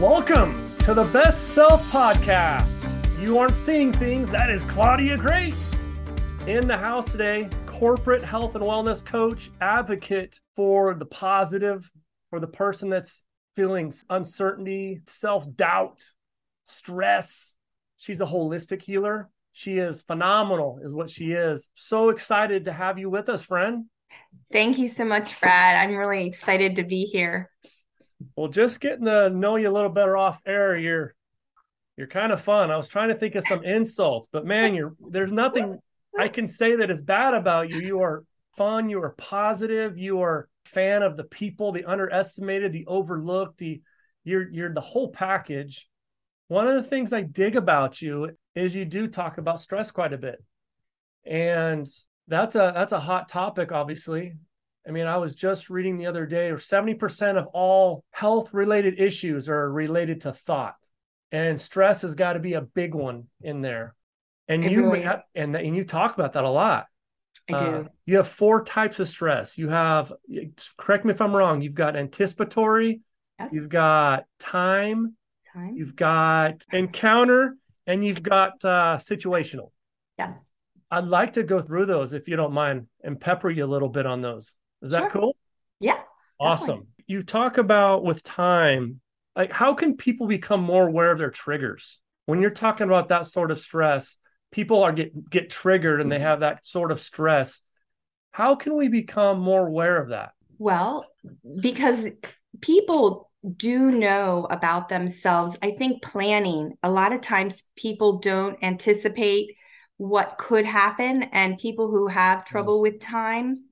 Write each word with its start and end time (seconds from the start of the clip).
Welcome 0.00 0.72
to 0.84 0.94
the 0.94 1.04
Best 1.04 1.48
Self 1.48 1.92
Podcast. 1.92 2.88
You 3.20 3.36
aren't 3.36 3.58
seeing 3.58 3.92
things, 3.92 4.30
that 4.30 4.48
is 4.48 4.64
Claudia 4.64 5.18
Grace. 5.18 5.90
In 6.46 6.66
the 6.66 6.78
house 6.78 7.12
today, 7.12 7.50
corporate 7.66 8.22
health 8.22 8.54
and 8.54 8.64
wellness 8.64 9.04
coach, 9.04 9.50
advocate 9.60 10.40
for 10.56 10.94
the 10.94 11.04
positive, 11.04 11.92
for 12.30 12.40
the 12.40 12.46
person 12.46 12.88
that's 12.88 13.24
feeling 13.54 13.92
uncertainty, 14.08 15.02
self 15.04 15.44
doubt, 15.54 16.00
stress. 16.64 17.54
She's 17.98 18.22
a 18.22 18.26
holistic 18.26 18.80
healer. 18.80 19.28
She 19.52 19.76
is 19.76 20.00
phenomenal, 20.00 20.80
is 20.82 20.94
what 20.94 21.10
she 21.10 21.32
is. 21.32 21.68
So 21.74 22.08
excited 22.08 22.64
to 22.64 22.72
have 22.72 22.98
you 22.98 23.10
with 23.10 23.28
us, 23.28 23.44
friend. 23.44 23.84
Thank 24.50 24.78
you 24.78 24.88
so 24.88 25.04
much, 25.04 25.38
Brad. 25.42 25.76
I'm 25.76 25.94
really 25.94 26.26
excited 26.26 26.76
to 26.76 26.84
be 26.84 27.04
here. 27.04 27.50
Well, 28.36 28.48
just 28.48 28.80
getting 28.80 29.04
to 29.06 29.30
know 29.30 29.56
you 29.56 29.70
a 29.70 29.72
little 29.72 29.90
better 29.90 30.16
off 30.16 30.40
air, 30.46 30.76
you're 30.76 31.14
you're 31.96 32.06
kind 32.06 32.32
of 32.32 32.40
fun. 32.40 32.70
I 32.70 32.76
was 32.76 32.88
trying 32.88 33.08
to 33.08 33.14
think 33.14 33.34
of 33.34 33.44
some 33.46 33.64
insults, 33.64 34.28
but 34.30 34.46
man, 34.46 34.74
you're 34.74 34.94
there's 35.10 35.32
nothing 35.32 35.78
I 36.18 36.28
can 36.28 36.48
say 36.48 36.76
that 36.76 36.90
is 36.90 37.00
bad 37.00 37.34
about 37.34 37.70
you. 37.70 37.80
You 37.80 38.00
are 38.02 38.24
fun, 38.56 38.88
you 38.88 39.02
are 39.02 39.10
positive, 39.10 39.98
you 39.98 40.20
are 40.20 40.48
fan 40.64 41.02
of 41.02 41.16
the 41.16 41.24
people, 41.24 41.72
the 41.72 41.84
underestimated, 41.84 42.72
the 42.72 42.86
overlooked, 42.86 43.58
the 43.58 43.82
you're 44.24 44.48
you're 44.50 44.72
the 44.72 44.80
whole 44.80 45.10
package. 45.10 45.88
One 46.48 46.66
of 46.66 46.74
the 46.74 46.88
things 46.88 47.12
I 47.12 47.22
dig 47.22 47.56
about 47.56 48.02
you 48.02 48.30
is 48.54 48.74
you 48.74 48.84
do 48.84 49.06
talk 49.06 49.38
about 49.38 49.60
stress 49.60 49.90
quite 49.90 50.12
a 50.12 50.18
bit. 50.18 50.42
And 51.24 51.86
that's 52.28 52.54
a 52.54 52.72
that's 52.74 52.92
a 52.92 53.00
hot 53.00 53.28
topic 53.28 53.72
obviously 53.72 54.34
I 54.86 54.92
mean, 54.92 55.06
I 55.06 55.18
was 55.18 55.34
just 55.34 55.70
reading 55.70 55.98
the 55.98 56.06
other 56.06 56.26
day, 56.26 56.50
70% 56.50 57.36
of 57.36 57.46
all 57.48 58.04
health 58.10 58.54
related 58.54 58.98
issues 58.98 59.48
are 59.48 59.70
related 59.70 60.22
to 60.22 60.32
thought. 60.32 60.76
And 61.32 61.60
stress 61.60 62.02
has 62.02 62.14
got 62.14 62.32
to 62.32 62.38
be 62.38 62.54
a 62.54 62.62
big 62.62 62.94
one 62.94 63.24
in 63.42 63.60
there. 63.60 63.94
And 64.48 64.64
it 64.64 64.72
you 64.72 64.90
really 64.90 65.06
and, 65.34 65.54
and 65.54 65.76
you 65.76 65.84
talk 65.84 66.14
about 66.14 66.32
that 66.32 66.44
a 66.44 66.50
lot. 66.50 66.86
I 67.48 67.58
do. 67.58 67.64
Uh, 67.64 67.84
you 68.06 68.16
have 68.16 68.28
four 68.28 68.64
types 68.64 68.98
of 68.98 69.08
stress. 69.08 69.56
You 69.56 69.68
have 69.68 70.12
correct 70.76 71.04
me 71.04 71.12
if 71.12 71.20
I'm 71.20 71.34
wrong, 71.34 71.62
you've 71.62 71.74
got 71.74 71.94
anticipatory, 71.94 73.00
yes. 73.38 73.52
you've 73.52 73.68
got 73.68 74.24
time, 74.40 75.16
time, 75.52 75.76
you've 75.76 75.94
got 75.94 76.64
encounter, 76.72 77.56
and 77.86 78.04
you've 78.04 78.22
got 78.22 78.64
uh, 78.64 78.98
situational. 78.98 79.70
Yes. 80.18 80.34
I'd 80.90 81.04
like 81.04 81.34
to 81.34 81.44
go 81.44 81.60
through 81.60 81.86
those 81.86 82.12
if 82.12 82.26
you 82.26 82.34
don't 82.34 82.52
mind 82.52 82.86
and 83.04 83.20
pepper 83.20 83.50
you 83.50 83.64
a 83.64 83.66
little 83.66 83.88
bit 83.88 84.06
on 84.06 84.20
those. 84.20 84.56
Is 84.82 84.92
that 84.92 85.02
sure. 85.02 85.10
cool? 85.10 85.36
Yeah. 85.78 86.00
Awesome. 86.38 86.66
Definitely. 86.66 86.86
You 87.06 87.22
talk 87.22 87.58
about 87.58 88.04
with 88.04 88.22
time, 88.22 89.00
like 89.36 89.52
how 89.52 89.74
can 89.74 89.96
people 89.96 90.26
become 90.26 90.62
more 90.62 90.86
aware 90.86 91.10
of 91.10 91.18
their 91.18 91.30
triggers? 91.30 92.00
When 92.26 92.40
you're 92.40 92.50
talking 92.50 92.86
about 92.86 93.08
that 93.08 93.26
sort 93.26 93.50
of 93.50 93.58
stress, 93.58 94.16
people 94.52 94.82
are 94.82 94.92
get 94.92 95.28
get 95.30 95.50
triggered 95.50 96.00
and 96.00 96.10
they 96.10 96.16
mm-hmm. 96.16 96.24
have 96.24 96.40
that 96.40 96.64
sort 96.64 96.92
of 96.92 97.00
stress. 97.00 97.60
How 98.32 98.54
can 98.54 98.76
we 98.76 98.88
become 98.88 99.40
more 99.40 99.66
aware 99.66 100.00
of 100.00 100.10
that? 100.10 100.30
Well, 100.58 101.06
because 101.60 102.08
people 102.60 103.30
do 103.56 103.90
know 103.90 104.46
about 104.50 104.88
themselves. 104.88 105.56
I 105.62 105.70
think 105.72 106.02
planning, 106.02 106.74
a 106.82 106.90
lot 106.90 107.12
of 107.12 107.22
times 107.22 107.64
people 107.76 108.18
don't 108.18 108.62
anticipate 108.62 109.56
what 109.96 110.38
could 110.38 110.64
happen 110.64 111.24
and 111.24 111.58
people 111.58 111.90
who 111.90 112.06
have 112.06 112.40
mm. 112.40 112.46
trouble 112.46 112.80
with 112.80 113.00
time 113.00 113.64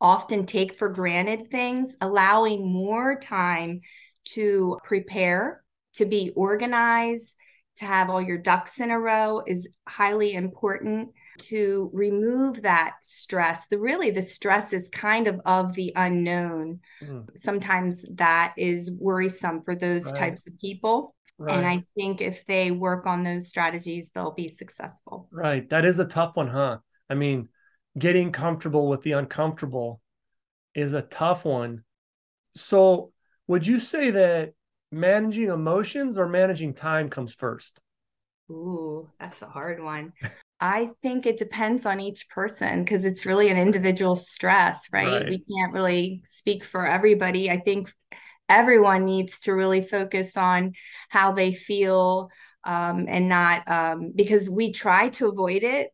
often 0.00 0.46
take 0.46 0.76
for 0.76 0.88
granted 0.88 1.50
things, 1.50 1.96
allowing 2.00 2.70
more 2.70 3.18
time 3.18 3.80
to 4.24 4.78
prepare, 4.84 5.62
to 5.94 6.06
be 6.06 6.32
organized, 6.34 7.36
to 7.80 7.86
have 7.86 8.10
all 8.10 8.20
your 8.20 8.38
ducks 8.38 8.78
in 8.78 8.90
a 8.90 9.00
row 9.00 9.42
is 9.46 9.68
highly 9.88 10.34
important 10.34 11.08
to 11.38 11.90
remove 11.94 12.62
that 12.62 12.92
stress 13.00 13.66
the 13.68 13.78
really 13.78 14.10
the 14.10 14.22
stress 14.22 14.74
is 14.74 14.88
kind 14.92 15.26
of 15.26 15.40
of 15.46 15.72
the 15.74 15.92
unknown 15.96 16.80
mm. 17.02 17.26
sometimes 17.36 18.04
that 18.14 18.52
is 18.58 18.90
worrisome 18.90 19.62
for 19.62 19.74
those 19.74 20.04
right. 20.06 20.14
types 20.14 20.46
of 20.46 20.58
people 20.58 21.14
right. 21.38 21.56
and 21.56 21.66
i 21.66 21.82
think 21.96 22.20
if 22.20 22.44
they 22.44 22.70
work 22.70 23.06
on 23.06 23.24
those 23.24 23.48
strategies 23.48 24.10
they'll 24.14 24.34
be 24.34 24.48
successful 24.48 25.26
right 25.32 25.70
that 25.70 25.86
is 25.86 25.98
a 25.98 26.04
tough 26.04 26.36
one 26.36 26.48
huh 26.48 26.76
i 27.08 27.14
mean 27.14 27.48
getting 28.00 28.32
comfortable 28.32 28.88
with 28.88 29.02
the 29.02 29.12
uncomfortable 29.12 30.00
is 30.74 30.94
a 30.94 31.02
tough 31.02 31.44
one. 31.44 31.84
So, 32.56 33.12
would 33.46 33.66
you 33.66 33.78
say 33.78 34.10
that 34.10 34.54
managing 34.90 35.48
emotions 35.48 36.18
or 36.18 36.28
managing 36.28 36.74
time 36.74 37.08
comes 37.08 37.32
first? 37.32 37.80
Ooh, 38.50 39.08
that's 39.20 39.42
a 39.42 39.46
hard 39.46 39.82
one. 39.82 40.12
I 40.60 40.90
think 41.02 41.26
it 41.26 41.38
depends 41.38 41.86
on 41.86 42.00
each 42.00 42.28
person 42.28 42.84
because 42.84 43.04
it's 43.04 43.24
really 43.24 43.48
an 43.48 43.56
individual 43.56 44.16
stress, 44.16 44.88
right? 44.92 45.06
right? 45.06 45.28
We 45.28 45.38
can't 45.38 45.72
really 45.72 46.22
speak 46.26 46.64
for 46.64 46.86
everybody. 46.86 47.50
I 47.50 47.58
think 47.58 47.92
everyone 48.48 49.04
needs 49.04 49.38
to 49.40 49.52
really 49.52 49.80
focus 49.80 50.36
on 50.36 50.72
how 51.08 51.32
they 51.32 51.52
feel 51.52 52.30
um, 52.64 53.06
and 53.08 53.28
not 53.28 53.66
um, 53.68 54.12
because 54.14 54.50
we 54.50 54.72
try 54.72 55.08
to 55.10 55.28
avoid 55.28 55.62
it 55.62 55.90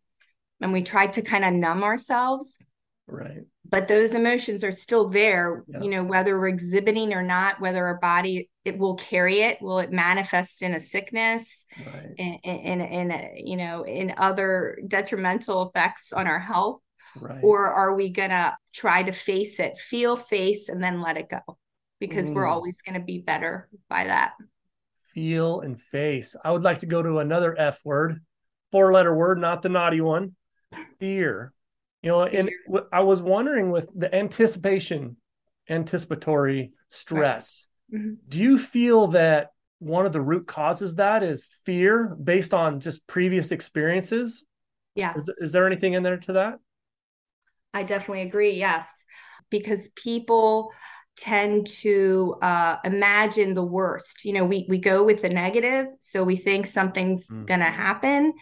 and 0.60 0.72
we 0.72 0.82
try 0.82 1.06
to 1.06 1.22
kind 1.22 1.44
of 1.44 1.52
numb 1.52 1.82
ourselves. 1.82 2.58
Right. 3.06 3.42
But 3.68 3.88
those 3.88 4.14
emotions 4.14 4.64
are 4.64 4.72
still 4.72 5.08
there, 5.08 5.64
yeah. 5.68 5.80
you 5.80 5.90
know, 5.90 6.04
whether 6.04 6.38
we're 6.38 6.48
exhibiting 6.48 7.12
or 7.12 7.22
not, 7.22 7.60
whether 7.60 7.84
our 7.84 7.98
body 7.98 8.48
it 8.64 8.78
will 8.78 8.96
carry 8.96 9.42
it, 9.42 9.62
will 9.62 9.78
it 9.78 9.92
manifest 9.92 10.62
in 10.62 10.74
a 10.74 10.80
sickness, 10.80 11.64
right. 11.86 12.10
in, 12.16 12.34
in, 12.42 12.80
in, 12.80 13.10
in 13.10 13.46
you 13.46 13.56
know, 13.56 13.84
in 13.84 14.14
other 14.16 14.78
detrimental 14.88 15.68
effects 15.68 16.12
on 16.12 16.26
our 16.26 16.40
health, 16.40 16.80
right. 17.20 17.38
or 17.42 17.66
are 17.66 17.94
we 17.94 18.08
gonna 18.08 18.56
try 18.72 19.04
to 19.04 19.12
face 19.12 19.60
it, 19.60 19.78
feel, 19.78 20.16
face, 20.16 20.68
and 20.68 20.82
then 20.82 21.00
let 21.00 21.16
it 21.16 21.28
go, 21.28 21.58
because 22.00 22.28
mm. 22.28 22.34
we're 22.34 22.46
always 22.46 22.78
gonna 22.84 22.98
be 22.98 23.18
better 23.20 23.68
by 23.88 24.04
that. 24.04 24.32
Feel 25.14 25.60
and 25.60 25.80
face. 25.80 26.34
I 26.44 26.50
would 26.50 26.62
like 26.62 26.80
to 26.80 26.86
go 26.86 27.02
to 27.02 27.20
another 27.20 27.56
F 27.56 27.80
word, 27.84 28.20
four 28.72 28.92
letter 28.92 29.14
word, 29.14 29.40
not 29.40 29.62
the 29.62 29.68
naughty 29.68 30.00
one. 30.00 30.34
Fear 30.98 31.52
you 32.06 32.12
know 32.12 32.22
and 32.22 32.50
i 32.92 33.00
was 33.00 33.20
wondering 33.20 33.70
with 33.72 33.88
the 33.94 34.14
anticipation 34.14 35.16
anticipatory 35.68 36.72
stress 36.88 37.66
right. 37.90 38.00
mm-hmm. 38.00 38.14
do 38.28 38.38
you 38.38 38.56
feel 38.58 39.08
that 39.08 39.50
one 39.80 40.06
of 40.06 40.12
the 40.12 40.20
root 40.20 40.46
causes 40.46 40.94
that 40.94 41.24
is 41.24 41.48
fear 41.64 42.16
based 42.22 42.54
on 42.54 42.80
just 42.80 43.04
previous 43.08 43.50
experiences 43.50 44.44
yeah 44.94 45.12
is, 45.16 45.28
is 45.38 45.52
there 45.52 45.66
anything 45.66 45.94
in 45.94 46.04
there 46.04 46.16
to 46.16 46.34
that 46.34 46.58
i 47.74 47.82
definitely 47.82 48.22
agree 48.22 48.52
yes 48.52 48.86
because 49.50 49.88
people 49.96 50.72
tend 51.16 51.66
to 51.66 52.36
uh, 52.42 52.76
imagine 52.84 53.54
the 53.54 53.64
worst 53.64 54.24
you 54.24 54.32
know 54.32 54.44
we 54.44 54.66
we 54.68 54.78
go 54.78 55.02
with 55.02 55.22
the 55.22 55.30
negative 55.30 55.86
so 55.98 56.22
we 56.22 56.36
think 56.36 56.66
something's 56.66 57.26
mm. 57.26 57.46
going 57.46 57.60
to 57.60 57.66
happen 57.66 58.32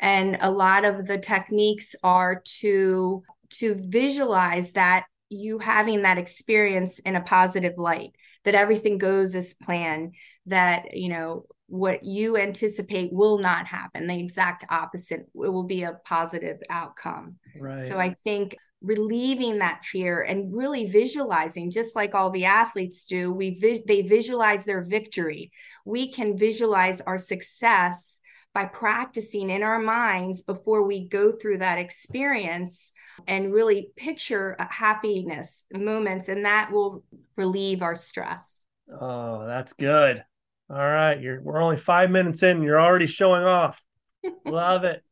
and 0.00 0.38
a 0.40 0.50
lot 0.50 0.84
of 0.84 1.06
the 1.06 1.18
techniques 1.18 1.94
are 2.02 2.42
to 2.60 3.22
to 3.50 3.74
visualize 3.78 4.72
that 4.72 5.04
you 5.30 5.58
having 5.58 6.02
that 6.02 6.18
experience 6.18 6.98
in 7.00 7.16
a 7.16 7.22
positive 7.22 7.74
light 7.76 8.10
that 8.44 8.54
everything 8.54 8.98
goes 8.98 9.34
as 9.34 9.54
planned 9.54 10.14
that 10.46 10.96
you 10.96 11.08
know 11.08 11.44
what 11.66 12.02
you 12.02 12.38
anticipate 12.38 13.12
will 13.12 13.38
not 13.38 13.66
happen 13.66 14.06
the 14.06 14.18
exact 14.18 14.64
opposite 14.70 15.20
it 15.20 15.28
will 15.34 15.64
be 15.64 15.82
a 15.82 15.98
positive 16.04 16.58
outcome. 16.70 17.36
Right. 17.58 17.80
So 17.80 17.98
i 17.98 18.14
think 18.24 18.56
relieving 18.80 19.58
that 19.58 19.84
fear 19.84 20.22
and 20.22 20.56
really 20.56 20.86
visualizing 20.86 21.70
just 21.70 21.96
like 21.96 22.14
all 22.14 22.30
the 22.30 22.44
athletes 22.44 23.04
do 23.04 23.32
we 23.32 23.58
vi- 23.58 23.82
they 23.86 24.02
visualize 24.02 24.64
their 24.64 24.82
victory. 24.82 25.50
We 25.84 26.12
can 26.12 26.38
visualize 26.38 27.00
our 27.00 27.18
success 27.18 28.17
by 28.54 28.64
practicing 28.64 29.50
in 29.50 29.62
our 29.62 29.78
minds 29.78 30.42
before 30.42 30.86
we 30.86 31.06
go 31.06 31.32
through 31.32 31.58
that 31.58 31.78
experience 31.78 32.90
and 33.26 33.52
really 33.52 33.90
picture 33.96 34.56
happiness 34.58 35.64
moments 35.72 36.28
and 36.28 36.44
that 36.44 36.72
will 36.72 37.04
relieve 37.36 37.82
our 37.82 37.94
stress. 37.94 38.54
Oh 39.00 39.46
that's 39.46 39.74
good. 39.74 40.24
All 40.70 40.76
right 40.76 41.20
you're 41.20 41.40
we're 41.40 41.62
only 41.62 41.76
five 41.76 42.10
minutes 42.10 42.42
in 42.42 42.62
you're 42.62 42.80
already 42.80 43.06
showing 43.06 43.44
off. 43.44 43.82
Love 44.44 44.84
it. 44.84 45.04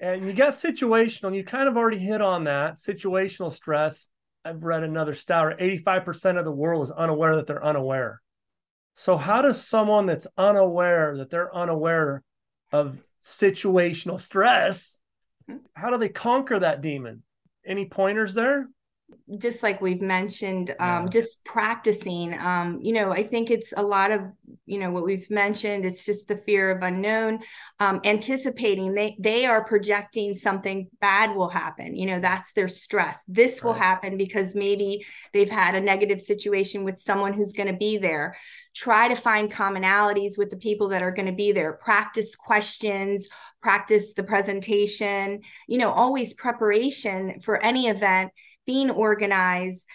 And 0.00 0.26
you 0.26 0.32
got 0.32 0.54
situational 0.54 1.34
you 1.34 1.44
kind 1.44 1.68
of 1.68 1.76
already 1.76 1.98
hit 1.98 2.22
on 2.22 2.44
that 2.44 2.74
situational 2.74 3.52
stress. 3.52 4.08
I've 4.44 4.64
read 4.64 4.82
another 4.82 5.14
stat 5.14 5.58
85% 5.58 6.38
of 6.38 6.44
the 6.46 6.50
world 6.50 6.84
is 6.84 6.90
unaware 6.90 7.36
that 7.36 7.46
they're 7.46 7.64
unaware. 7.64 8.22
So 8.94 9.16
how 9.16 9.42
does 9.42 9.62
someone 9.66 10.06
that's 10.06 10.26
unaware 10.36 11.16
that 11.18 11.30
they're 11.30 11.54
unaware 11.54 12.22
of 12.72 12.98
situational 13.22 14.20
stress, 14.20 15.00
how 15.74 15.90
do 15.90 15.98
they 15.98 16.08
conquer 16.08 16.58
that 16.58 16.80
demon? 16.80 17.22
Any 17.66 17.86
pointers 17.86 18.34
there? 18.34 18.68
Just 19.38 19.62
like 19.62 19.80
we've 19.80 20.00
mentioned, 20.00 20.70
um, 20.78 21.04
yeah. 21.04 21.06
just 21.08 21.44
practicing. 21.44 22.38
Um, 22.38 22.78
you 22.80 22.92
know, 22.92 23.10
I 23.10 23.24
think 23.24 23.50
it's 23.50 23.72
a 23.76 23.82
lot 23.82 24.12
of 24.12 24.22
you 24.70 24.78
know 24.78 24.90
what 24.90 25.04
we've 25.04 25.28
mentioned 25.30 25.84
it's 25.84 26.06
just 26.06 26.28
the 26.28 26.36
fear 26.36 26.70
of 26.70 26.82
unknown 26.82 27.40
um, 27.80 28.00
anticipating 28.04 28.94
they 28.94 29.16
they 29.18 29.44
are 29.44 29.64
projecting 29.64 30.32
something 30.32 30.88
bad 31.00 31.34
will 31.34 31.48
happen 31.48 31.96
you 31.96 32.06
know 32.06 32.20
that's 32.20 32.52
their 32.52 32.68
stress 32.68 33.22
this 33.26 33.64
will 33.64 33.72
happen 33.72 34.16
because 34.16 34.54
maybe 34.54 35.04
they've 35.32 35.50
had 35.50 35.74
a 35.74 35.80
negative 35.80 36.20
situation 36.20 36.84
with 36.84 37.00
someone 37.00 37.32
who's 37.32 37.52
going 37.52 37.66
to 37.66 37.76
be 37.76 37.98
there 37.98 38.36
try 38.74 39.08
to 39.08 39.14
find 39.14 39.52
commonalities 39.52 40.38
with 40.38 40.50
the 40.50 40.56
people 40.56 40.88
that 40.88 41.02
are 41.02 41.10
going 41.10 41.26
to 41.26 41.32
be 41.32 41.52
there. 41.52 41.72
Practice 41.74 42.36
questions 42.36 43.28
practice 43.62 44.14
the 44.14 44.22
presentation 44.22 45.40
you 45.68 45.78
know 45.78 45.90
always 45.90 46.34
preparation 46.34 47.40
for 47.40 47.62
any 47.62 47.88
event 47.88 48.32
being 48.66 48.90
organized 48.90 49.86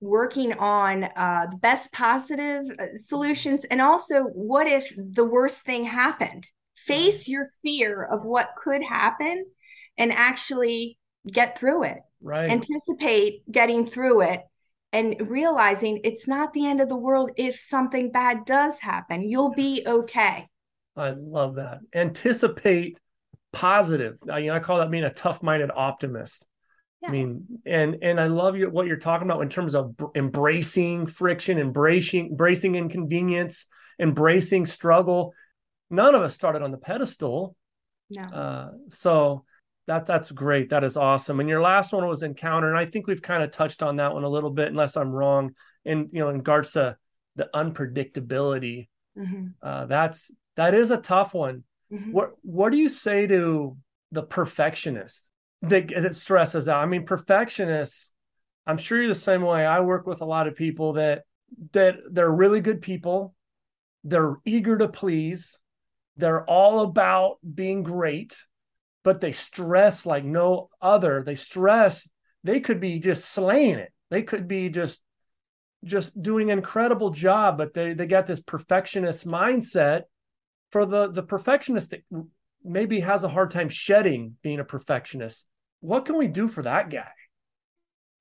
working 0.00 0.52
on 0.54 1.04
uh, 1.04 1.46
the 1.50 1.56
best 1.56 1.92
positive 1.92 2.64
uh, 2.78 2.86
solutions 2.96 3.64
and 3.64 3.80
also 3.80 4.24
what 4.24 4.66
if 4.66 4.92
the 4.96 5.24
worst 5.24 5.62
thing 5.62 5.84
happened? 5.84 6.46
Face 6.76 7.26
your 7.26 7.50
fear 7.62 8.04
of 8.04 8.24
what 8.24 8.50
could 8.56 8.82
happen 8.82 9.46
and 9.96 10.12
actually 10.12 10.98
get 11.26 11.56
through 11.56 11.84
it. 11.84 11.98
Right. 12.20 12.50
Anticipate 12.50 13.50
getting 13.50 13.86
through 13.86 14.22
it 14.22 14.42
and 14.94 15.28
realizing 15.28 16.00
it's 16.04 16.28
not 16.28 16.52
the 16.52 16.64
end 16.64 16.80
of 16.80 16.88
the 16.88 16.96
world 16.96 17.30
if 17.36 17.58
something 17.58 18.12
bad 18.12 18.44
does 18.46 18.78
happen. 18.78 19.28
You'll 19.28 19.52
be 19.52 19.82
okay. 19.84 20.48
I 20.96 21.10
love 21.10 21.56
that. 21.56 21.80
Anticipate 21.92 22.96
positive. 23.52 24.16
I, 24.30 24.38
you 24.38 24.46
know, 24.46 24.54
I 24.54 24.60
call 24.60 24.78
that 24.78 24.92
being 24.92 25.04
a 25.04 25.12
tough-minded 25.12 25.70
optimist. 25.74 26.46
I 27.06 27.10
mean, 27.10 27.44
and 27.66 27.98
and 28.00 28.18
I 28.18 28.28
love 28.28 28.56
you 28.56 28.70
what 28.70 28.86
you're 28.86 28.96
talking 28.96 29.28
about 29.28 29.42
in 29.42 29.50
terms 29.50 29.74
of 29.74 29.94
embracing 30.14 31.06
friction, 31.06 31.58
embracing 31.58 32.30
embracing 32.30 32.76
inconvenience, 32.76 33.66
embracing 34.00 34.64
struggle. 34.64 35.34
None 35.90 36.14
of 36.14 36.22
us 36.22 36.32
started 36.32 36.62
on 36.62 36.70
the 36.70 36.78
pedestal. 36.78 37.56
No. 38.08 38.22
Uh, 38.22 38.70
so 38.88 39.44
that 39.86 40.06
that's 40.06 40.30
great. 40.30 40.70
That 40.70 40.84
is 40.84 40.96
awesome. 40.96 41.40
And 41.40 41.48
your 41.48 41.60
last 41.60 41.92
one 41.92 42.06
was 42.06 42.22
encounter, 42.22 42.68
and 42.68 42.78
I 42.78 42.86
think 42.86 43.06
we've 43.06 43.22
kind 43.22 43.42
of 43.42 43.50
touched 43.50 43.82
on 43.82 43.96
that 43.96 44.14
one 44.14 44.24
a 44.24 44.28
little 44.28 44.50
bit, 44.50 44.68
unless 44.68 44.96
I'm 44.96 45.10
wrong. 45.10 45.54
And 45.84 46.08
you 46.12 46.20
know, 46.20 46.30
in 46.30 46.36
regards 46.38 46.72
to 46.72 46.96
the 47.36 47.48
unpredictability, 47.54 48.88
mm-hmm. 49.18 49.46
uh, 49.62 49.86
that's 49.86 50.30
that 50.56 50.74
is 50.74 50.90
a 50.90 50.96
tough 50.96 51.34
one. 51.34 51.64
Mm-hmm. 51.92 52.12
What 52.12 52.32
what 52.42 52.72
do 52.72 52.78
you 52.78 52.88
say 52.88 53.26
to 53.26 53.76
the 54.12 54.22
perfectionist? 54.22 55.32
that, 55.68 55.88
that 55.88 56.14
stresses 56.14 56.68
out. 56.68 56.82
I 56.82 56.86
mean, 56.86 57.06
perfectionists, 57.06 58.12
I'm 58.66 58.78
sure 58.78 58.98
you're 58.98 59.08
the 59.08 59.14
same 59.14 59.42
way. 59.42 59.66
I 59.66 59.80
work 59.80 60.06
with 60.06 60.20
a 60.20 60.26
lot 60.26 60.46
of 60.46 60.56
people 60.56 60.94
that 60.94 61.22
that 61.72 61.96
they're 62.10 62.30
really 62.30 62.60
good 62.60 62.82
people. 62.82 63.34
They're 64.02 64.36
eager 64.44 64.76
to 64.78 64.88
please. 64.88 65.58
They're 66.16 66.44
all 66.44 66.80
about 66.80 67.36
being 67.54 67.82
great, 67.82 68.36
but 69.04 69.20
they 69.20 69.32
stress 69.32 70.04
like 70.04 70.24
no 70.24 70.70
other. 70.82 71.22
They 71.24 71.36
stress 71.36 72.08
they 72.44 72.60
could 72.60 72.78
be 72.78 72.98
just 72.98 73.24
slaying 73.30 73.78
it. 73.78 73.92
They 74.10 74.22
could 74.22 74.46
be 74.46 74.68
just 74.68 75.02
just 75.82 76.20
doing 76.22 76.50
an 76.50 76.58
incredible 76.58 77.10
job, 77.10 77.58
but 77.58 77.74
they 77.74 77.94
they 77.94 78.06
got 78.06 78.26
this 78.26 78.40
perfectionist 78.40 79.26
mindset. 79.26 80.02
For 80.70 80.84
the 80.84 81.10
the 81.10 81.22
perfectionist 81.22 81.90
that 81.90 82.02
maybe 82.62 83.00
has 83.00 83.24
a 83.24 83.28
hard 83.28 83.50
time 83.50 83.68
shedding 83.68 84.36
being 84.42 84.60
a 84.60 84.64
perfectionist, 84.64 85.46
what 85.80 86.04
can 86.04 86.18
we 86.18 86.28
do 86.28 86.48
for 86.48 86.62
that 86.62 86.90
guy? 86.90 87.12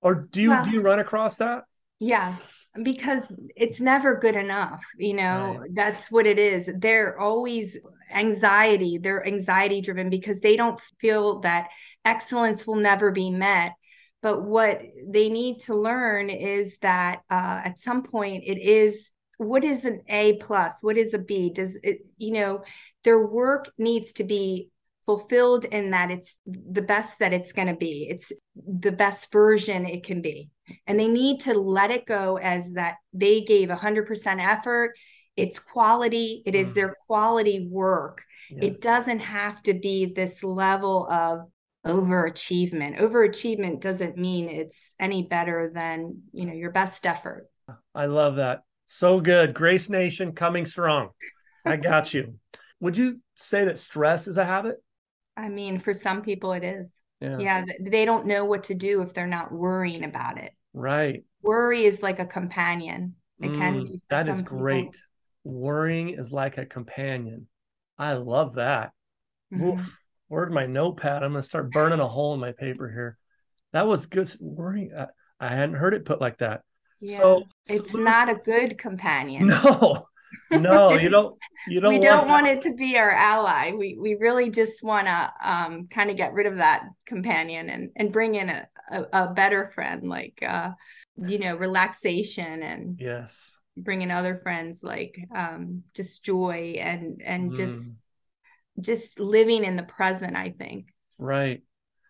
Or 0.01 0.15
do 0.15 0.41
you 0.41 0.49
well, 0.49 0.65
do 0.65 0.71
you 0.71 0.81
run 0.81 0.99
across 0.99 1.37
that? 1.37 1.63
Yes, 1.99 2.53
because 2.81 3.23
it's 3.55 3.81
never 3.81 4.19
good 4.19 4.35
enough. 4.35 4.85
You 4.97 5.15
know, 5.15 5.57
right. 5.59 5.69
that's 5.73 6.11
what 6.11 6.27
it 6.27 6.37
is. 6.37 6.69
They're 6.77 7.19
always 7.19 7.77
anxiety. 8.11 8.97
They're 8.97 9.25
anxiety 9.25 9.81
driven 9.81 10.09
because 10.09 10.39
they 10.39 10.55
don't 10.55 10.79
feel 10.99 11.39
that 11.41 11.69
excellence 12.05 12.65
will 12.65 12.75
never 12.75 13.11
be 13.11 13.29
met. 13.29 13.73
But 14.21 14.43
what 14.43 14.81
they 15.05 15.29
need 15.29 15.59
to 15.61 15.75
learn 15.75 16.29
is 16.29 16.77
that 16.81 17.21
uh, 17.29 17.61
at 17.65 17.79
some 17.79 18.03
point 18.03 18.43
it 18.45 18.57
is 18.57 19.09
what 19.37 19.63
is 19.63 19.83
an 19.83 20.01
A 20.07 20.37
plus? 20.37 20.77
What 20.81 20.97
is 20.97 21.13
a 21.13 21.19
B? 21.19 21.49
Does 21.49 21.75
it, 21.83 22.05
you 22.17 22.31
know, 22.31 22.63
their 23.03 23.25
work 23.25 23.71
needs 23.77 24.13
to 24.13 24.23
be 24.23 24.69
fulfilled 25.05 25.65
in 25.65 25.91
that 25.91 26.11
it's 26.11 26.37
the 26.45 26.81
best 26.81 27.19
that 27.19 27.33
it's 27.33 27.51
going 27.51 27.67
to 27.67 27.75
be 27.75 28.07
it's 28.09 28.31
the 28.55 28.91
best 28.91 29.31
version 29.31 29.85
it 29.85 30.03
can 30.03 30.21
be 30.21 30.49
and 30.87 30.97
they 30.99 31.07
need 31.07 31.41
to 31.41 31.53
let 31.53 31.91
it 31.91 32.05
go 32.05 32.37
as 32.37 32.71
that 32.73 32.95
they 33.11 33.41
gave 33.41 33.67
100% 33.67 34.39
effort 34.39 34.93
it's 35.35 35.59
quality 35.59 36.43
it 36.45 36.55
is 36.55 36.69
mm. 36.69 36.73
their 36.73 36.95
quality 37.07 37.67
work 37.69 38.23
it 38.55 38.81
doesn't 38.81 39.19
have 39.19 39.63
to 39.63 39.73
be 39.73 40.05
this 40.05 40.43
level 40.43 41.07
of 41.09 41.47
overachievement 41.87 42.99
overachievement 42.99 43.81
doesn't 43.81 44.15
mean 44.15 44.47
it's 44.47 44.93
any 44.99 45.23
better 45.23 45.71
than 45.73 46.21
you 46.31 46.45
know 46.45 46.53
your 46.53 46.71
best 46.71 47.05
effort 47.05 47.47
i 47.95 48.05
love 48.05 48.35
that 48.35 48.61
so 48.85 49.19
good 49.19 49.53
grace 49.53 49.89
nation 49.89 50.33
coming 50.33 50.65
strong 50.65 51.09
i 51.65 51.75
got 51.75 52.13
you 52.13 52.35
would 52.79 52.95
you 52.95 53.19
say 53.35 53.65
that 53.65 53.79
stress 53.79 54.27
is 54.27 54.37
a 54.37 54.45
habit 54.45 54.77
I 55.35 55.49
mean, 55.49 55.79
for 55.79 55.93
some 55.93 56.21
people 56.21 56.53
it 56.53 56.63
is. 56.63 56.91
Yeah. 57.19 57.37
yeah. 57.39 57.65
They 57.79 58.05
don't 58.05 58.25
know 58.25 58.45
what 58.45 58.65
to 58.65 58.75
do 58.75 59.01
if 59.01 59.13
they're 59.13 59.27
not 59.27 59.51
worrying 59.51 60.03
about 60.03 60.37
it. 60.37 60.53
Right. 60.73 61.23
Worry 61.41 61.83
is 61.83 62.01
like 62.01 62.19
a 62.19 62.25
companion. 62.25 63.15
It 63.39 63.51
mm, 63.51 63.57
can 63.57 63.83
be. 63.83 64.01
That 64.09 64.27
is 64.27 64.41
great. 64.41 64.85
People. 64.85 64.99
Worrying 65.43 66.09
is 66.09 66.31
like 66.31 66.57
a 66.57 66.65
companion. 66.65 67.47
I 67.97 68.13
love 68.13 68.55
that. 68.55 68.91
Mm-hmm. 69.53 69.79
Oof. 69.79 69.97
Where's 70.27 70.51
my 70.51 70.65
notepad? 70.65 71.23
I'm 71.23 71.31
going 71.31 71.41
to 71.41 71.47
start 71.47 71.71
burning 71.71 71.99
a 71.99 72.07
hole 72.07 72.33
in 72.33 72.39
my 72.39 72.53
paper 72.53 72.89
here. 72.89 73.17
That 73.71 73.87
was 73.87 74.05
good. 74.05 74.31
Worrying. 74.39 74.91
I, 74.97 75.07
I 75.39 75.49
hadn't 75.49 75.75
heard 75.75 75.93
it 75.93 76.05
put 76.05 76.21
like 76.21 76.39
that. 76.39 76.61
Yeah. 76.99 77.17
So 77.17 77.43
it's 77.67 77.93
not 77.93 78.29
a 78.29 78.35
good 78.35 78.77
companion. 78.77 79.47
No, 79.47 80.07
no, 80.51 80.93
you 80.93 81.09
don't. 81.09 81.37
You 81.67 81.81
don't. 81.81 81.93
We 81.93 81.99
don't 81.99 82.27
want, 82.27 82.47
it 82.47 82.61
to 82.63 82.73
be 82.73 82.97
our 82.97 83.11
ally. 83.11 83.73
We 83.73 83.97
we 83.99 84.15
really 84.15 84.49
just 84.49 84.83
want 84.83 85.07
to 85.07 85.33
um, 85.41 85.87
kind 85.87 86.09
of 86.09 86.17
get 86.17 86.33
rid 86.33 86.47
of 86.47 86.57
that 86.57 86.85
companion 87.05 87.69
and 87.69 87.89
and 87.97 88.11
bring 88.11 88.35
in 88.35 88.49
a 88.49 88.67
a, 88.89 89.05
a 89.13 89.33
better 89.33 89.67
friend, 89.67 90.07
like 90.07 90.41
uh, 90.47 90.71
you 91.17 91.39
know, 91.39 91.57
relaxation 91.57 92.63
and 92.63 92.97
yes, 92.99 93.52
bring 93.75 94.01
in 94.01 94.11
other 94.11 94.35
friends 94.35 94.83
like 94.83 95.17
um, 95.35 95.83
just 95.93 96.23
joy 96.23 96.75
and 96.79 97.21
and 97.23 97.51
mm. 97.51 97.55
just 97.55 97.91
just 98.79 99.19
living 99.19 99.63
in 99.63 99.75
the 99.75 99.83
present. 99.83 100.35
I 100.35 100.49
think. 100.49 100.87
Right 101.19 101.61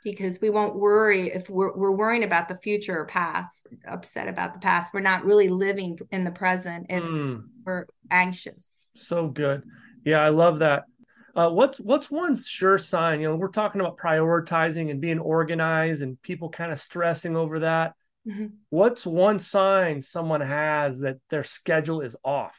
because 0.03 0.41
we 0.41 0.49
won't 0.49 0.75
worry 0.75 1.31
if 1.31 1.49
we're, 1.49 1.73
we're 1.75 1.91
worrying 1.91 2.23
about 2.23 2.47
the 2.47 2.57
future 2.57 2.99
or 2.99 3.05
past 3.05 3.67
upset 3.87 4.27
about 4.27 4.53
the 4.53 4.59
past 4.59 4.93
we're 4.93 4.99
not 4.99 5.23
really 5.25 5.47
living 5.47 5.97
in 6.11 6.23
the 6.23 6.31
present 6.31 6.85
if 6.89 7.03
mm. 7.03 7.43
we're 7.65 7.85
anxious 8.11 8.85
so 8.95 9.27
good 9.27 9.63
yeah 10.03 10.19
i 10.19 10.29
love 10.29 10.59
that 10.59 10.83
uh, 11.35 11.49
what's 11.49 11.79
what's 11.79 12.11
one 12.11 12.35
sure 12.35 12.77
sign 12.77 13.19
you 13.19 13.27
know 13.27 13.35
we're 13.35 13.47
talking 13.47 13.81
about 13.81 13.97
prioritizing 13.97 14.91
and 14.91 15.01
being 15.01 15.19
organized 15.19 16.03
and 16.03 16.21
people 16.21 16.49
kind 16.49 16.71
of 16.71 16.79
stressing 16.79 17.35
over 17.35 17.59
that 17.59 17.93
mm-hmm. 18.27 18.47
what's 18.69 19.05
one 19.05 19.39
sign 19.39 20.01
someone 20.01 20.41
has 20.41 20.99
that 20.99 21.17
their 21.29 21.43
schedule 21.43 22.01
is 22.01 22.15
off 22.23 22.57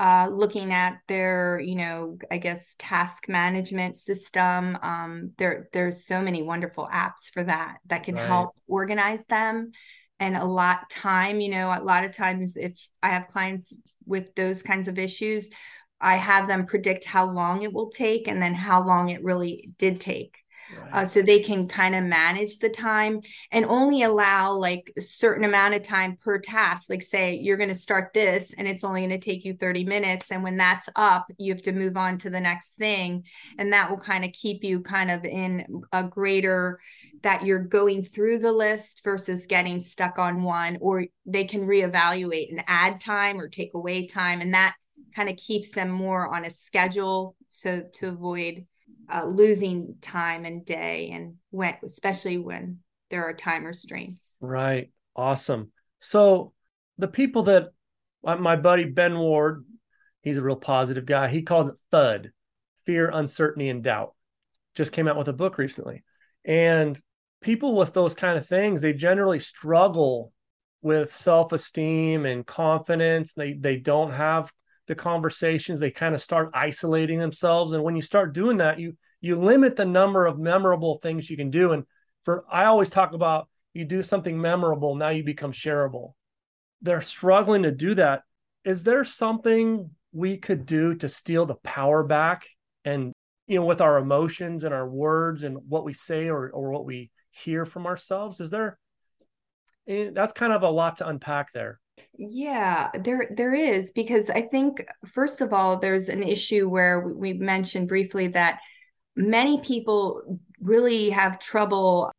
uh, 0.00 0.28
looking 0.32 0.72
at 0.72 0.98
their, 1.08 1.60
you 1.60 1.74
know, 1.74 2.16
I 2.30 2.38
guess 2.38 2.74
task 2.78 3.28
management 3.28 3.98
system. 3.98 4.78
Um, 4.80 5.32
there, 5.36 5.68
there's 5.74 6.06
so 6.06 6.22
many 6.22 6.42
wonderful 6.42 6.88
apps 6.90 7.30
for 7.32 7.44
that 7.44 7.78
that 7.86 8.04
can 8.04 8.14
right. 8.14 8.26
help 8.26 8.54
organize 8.66 9.22
them 9.28 9.72
and 10.18 10.36
a 10.36 10.44
lot 10.44 10.88
time. 10.88 11.40
You 11.40 11.50
know, 11.50 11.68
a 11.68 11.84
lot 11.84 12.04
of 12.04 12.16
times 12.16 12.56
if 12.56 12.72
I 13.02 13.08
have 13.10 13.28
clients 13.28 13.74
with 14.06 14.34
those 14.34 14.62
kinds 14.62 14.88
of 14.88 14.98
issues, 14.98 15.50
I 16.00 16.16
have 16.16 16.48
them 16.48 16.64
predict 16.64 17.04
how 17.04 17.30
long 17.30 17.62
it 17.62 17.72
will 17.72 17.90
take 17.90 18.26
and 18.26 18.40
then 18.40 18.54
how 18.54 18.86
long 18.86 19.10
it 19.10 19.22
really 19.22 19.70
did 19.76 20.00
take 20.00 20.38
right. 20.78 20.94
uh, 20.94 21.04
so 21.04 21.22
they 21.22 21.40
can 21.40 21.66
kind 21.66 21.94
of 21.94 22.04
manage 22.04 22.58
the 22.58 22.68
time 22.68 23.20
and 23.52 23.64
only 23.66 24.02
allow 24.02 24.52
like 24.52 24.92
a 24.96 25.00
certain 25.00 25.44
amount 25.44 25.74
of 25.74 25.82
time 25.82 26.16
per 26.22 26.38
task 26.38 26.88
like 26.88 27.02
say 27.02 27.34
you're 27.34 27.56
going 27.56 27.68
to 27.68 27.74
start 27.74 28.10
this 28.14 28.54
and 28.54 28.66
it's 28.68 28.84
only 28.84 29.00
going 29.00 29.10
to 29.10 29.18
take 29.18 29.44
you 29.44 29.54
30 29.54 29.84
minutes 29.84 30.30
and 30.30 30.42
when 30.42 30.56
that's 30.56 30.88
up 30.96 31.26
you 31.38 31.52
have 31.52 31.62
to 31.62 31.72
move 31.72 31.96
on 31.96 32.18
to 32.18 32.30
the 32.30 32.40
next 32.40 32.70
thing 32.76 33.22
and 33.58 33.72
that 33.72 33.90
will 33.90 33.98
kind 33.98 34.24
of 34.24 34.32
keep 34.32 34.64
you 34.64 34.80
kind 34.80 35.10
of 35.10 35.24
in 35.24 35.64
a 35.92 36.02
greater 36.04 36.78
that 37.22 37.44
you're 37.44 37.58
going 37.58 38.02
through 38.02 38.38
the 38.38 38.52
list 38.52 39.02
versus 39.04 39.46
getting 39.46 39.82
stuck 39.82 40.18
on 40.18 40.42
one 40.42 40.78
or 40.80 41.06
they 41.26 41.44
can 41.44 41.66
reevaluate 41.66 42.50
and 42.50 42.62
add 42.66 43.00
time 43.00 43.40
or 43.40 43.48
take 43.48 43.74
away 43.74 44.06
time 44.06 44.40
and 44.40 44.54
that 44.54 44.74
kind 45.14 45.28
of 45.28 45.36
keeps 45.36 45.70
them 45.72 45.90
more 45.90 46.34
on 46.34 46.44
a 46.44 46.50
schedule 46.50 47.34
so 47.48 47.82
to 47.92 48.08
avoid 48.08 48.64
uh, 49.12 49.24
losing 49.24 49.96
time 50.00 50.44
and 50.44 50.64
day 50.64 51.10
and 51.12 51.34
when 51.50 51.74
especially 51.82 52.38
when 52.38 52.78
there 53.10 53.24
are 53.24 53.34
time 53.34 53.64
restraints 53.64 54.30
right 54.40 54.90
awesome 55.16 55.72
so 55.98 56.52
the 56.98 57.08
people 57.08 57.44
that 57.44 57.70
uh, 58.24 58.36
my 58.36 58.56
buddy 58.56 58.84
ben 58.84 59.18
ward 59.18 59.64
He's 60.22 60.36
a 60.36 60.42
real 60.42 60.56
positive 60.56 61.06
guy. 61.06 61.28
He 61.28 61.42
calls 61.42 61.68
it 61.68 61.76
FUD 61.90 62.30
fear, 62.86 63.10
uncertainty, 63.10 63.68
and 63.68 63.82
doubt. 63.82 64.14
Just 64.74 64.92
came 64.92 65.08
out 65.08 65.16
with 65.16 65.28
a 65.28 65.32
book 65.32 65.58
recently. 65.58 66.04
And 66.44 66.98
people 67.40 67.74
with 67.74 67.92
those 67.92 68.14
kind 68.14 68.36
of 68.38 68.46
things, 68.46 68.82
they 68.82 68.92
generally 68.92 69.38
struggle 69.38 70.32
with 70.82 71.12
self-esteem 71.12 72.26
and 72.26 72.46
confidence. 72.46 73.34
They 73.34 73.52
they 73.52 73.76
don't 73.76 74.12
have 74.12 74.52
the 74.90 74.94
conversations. 74.96 75.78
They 75.78 75.92
kind 75.92 76.16
of 76.16 76.20
start 76.20 76.50
isolating 76.52 77.20
themselves. 77.20 77.72
And 77.72 77.84
when 77.84 77.94
you 77.94 78.02
start 78.02 78.34
doing 78.34 78.56
that, 78.56 78.80
you 78.80 78.96
you 79.20 79.36
limit 79.36 79.76
the 79.76 79.84
number 79.84 80.26
of 80.26 80.36
memorable 80.36 80.96
things 80.96 81.30
you 81.30 81.36
can 81.36 81.48
do. 81.48 81.70
And 81.70 81.84
for 82.24 82.44
I 82.50 82.64
always 82.64 82.90
talk 82.90 83.12
about 83.12 83.48
you 83.72 83.84
do 83.84 84.02
something 84.02 84.38
memorable, 84.38 84.96
now 84.96 85.10
you 85.10 85.22
become 85.22 85.52
shareable. 85.52 86.14
They're 86.82 87.00
struggling 87.00 87.62
to 87.62 87.70
do 87.70 87.94
that. 87.94 88.22
Is 88.64 88.82
there 88.82 89.04
something 89.04 89.90
we 90.12 90.38
could 90.38 90.66
do 90.66 90.96
to 90.96 91.08
steal 91.08 91.46
the 91.46 91.54
power 91.54 92.02
back 92.02 92.48
and 92.84 93.12
you 93.46 93.60
know 93.60 93.64
with 93.64 93.80
our 93.80 93.98
emotions 93.98 94.64
and 94.64 94.74
our 94.74 94.88
words 94.88 95.44
and 95.44 95.56
what 95.68 95.84
we 95.84 95.92
say 95.92 96.28
or 96.28 96.50
or 96.50 96.72
what 96.72 96.84
we 96.84 97.12
hear 97.30 97.64
from 97.64 97.86
ourselves? 97.86 98.40
Is 98.40 98.50
there 98.50 98.76
eh, 99.86 100.10
that's 100.12 100.32
kind 100.32 100.52
of 100.52 100.64
a 100.64 100.68
lot 100.68 100.96
to 100.96 101.06
unpack 101.06 101.52
there. 101.52 101.78
Yeah, 102.16 102.90
there 102.94 103.28
there 103.34 103.54
is 103.54 103.92
because 103.92 104.30
I 104.30 104.42
think 104.42 104.84
first 105.06 105.40
of 105.40 105.52
all 105.52 105.78
there's 105.78 106.08
an 106.08 106.22
issue 106.22 106.68
where 106.68 107.00
we 107.00 107.32
mentioned 107.32 107.88
briefly 107.88 108.28
that 108.28 108.60
many 109.16 109.60
people 109.60 110.40
really 110.60 111.10
have 111.10 111.38
trouble 111.38 112.10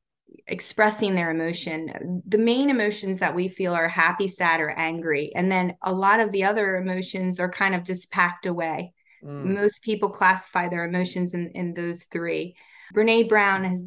expressing 0.48 1.16
their 1.16 1.32
emotion. 1.32 2.22
The 2.28 2.38
main 2.38 2.70
emotions 2.70 3.20
that 3.20 3.36
we 3.36 3.48
feel 3.48 3.74
are 3.74 3.88
happy, 3.88 4.28
sad, 4.28 4.60
or 4.60 4.70
angry. 4.70 5.32
And 5.36 5.52
then 5.52 5.76
a 5.82 5.94
lot 5.94 6.20
of 6.20 6.32
the 6.32 6.44
other 6.44 6.76
emotions 6.76 7.40
are 7.40 7.50
kind 7.50 7.76
of 7.76 7.84
just 7.84 8.12
packed 8.12 8.46
away. 8.46 8.94
Mm. 9.24 9.56
Most 9.56 9.82
people 9.84 10.10
classify 10.10 10.68
their 10.68 10.84
emotions 10.84 11.34
in, 11.34 11.52
in 11.54 11.74
those 11.74 12.04
three. 12.06 12.56
Brene 12.94 13.30
Brown 13.30 13.64
has 13.64 13.82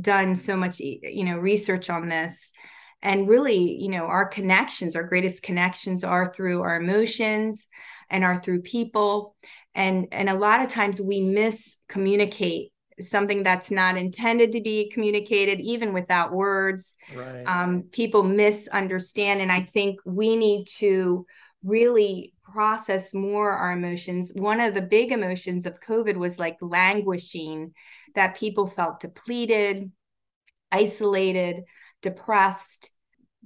done 0.00 0.36
so 0.36 0.56
much, 0.56 0.80
you 0.80 1.24
know, 1.24 1.38
research 1.38 1.90
on 1.90 2.08
this. 2.08 2.50
And 3.02 3.28
really, 3.28 3.80
you 3.80 3.88
know, 3.88 4.06
our 4.06 4.26
connections, 4.26 4.96
our 4.96 5.04
greatest 5.04 5.42
connections 5.42 6.02
are 6.02 6.32
through 6.32 6.62
our 6.62 6.80
emotions 6.80 7.66
and 8.10 8.24
are 8.24 8.40
through 8.40 8.62
people. 8.62 9.36
And 9.74 10.08
and 10.10 10.28
a 10.28 10.34
lot 10.34 10.62
of 10.62 10.68
times 10.68 11.00
we 11.00 11.20
miscommunicate 11.20 12.70
something 13.00 13.44
that's 13.44 13.70
not 13.70 13.96
intended 13.96 14.52
to 14.52 14.60
be 14.60 14.90
communicated, 14.90 15.60
even 15.60 15.92
without 15.92 16.32
words. 16.32 16.96
Right. 17.14 17.44
Um, 17.46 17.84
people 17.92 18.24
misunderstand. 18.24 19.40
And 19.40 19.52
I 19.52 19.62
think 19.62 20.00
we 20.04 20.34
need 20.36 20.66
to 20.78 21.24
really 21.62 22.32
process 22.42 23.14
more 23.14 23.52
our 23.52 23.72
emotions. 23.72 24.32
One 24.34 24.60
of 24.60 24.74
the 24.74 24.82
big 24.82 25.12
emotions 25.12 25.66
of 25.66 25.80
COVID 25.80 26.16
was 26.16 26.38
like 26.38 26.56
languishing, 26.60 27.74
that 28.14 28.36
people 28.36 28.66
felt 28.66 29.00
depleted, 29.00 29.92
isolated, 30.72 31.62
depressed 32.02 32.90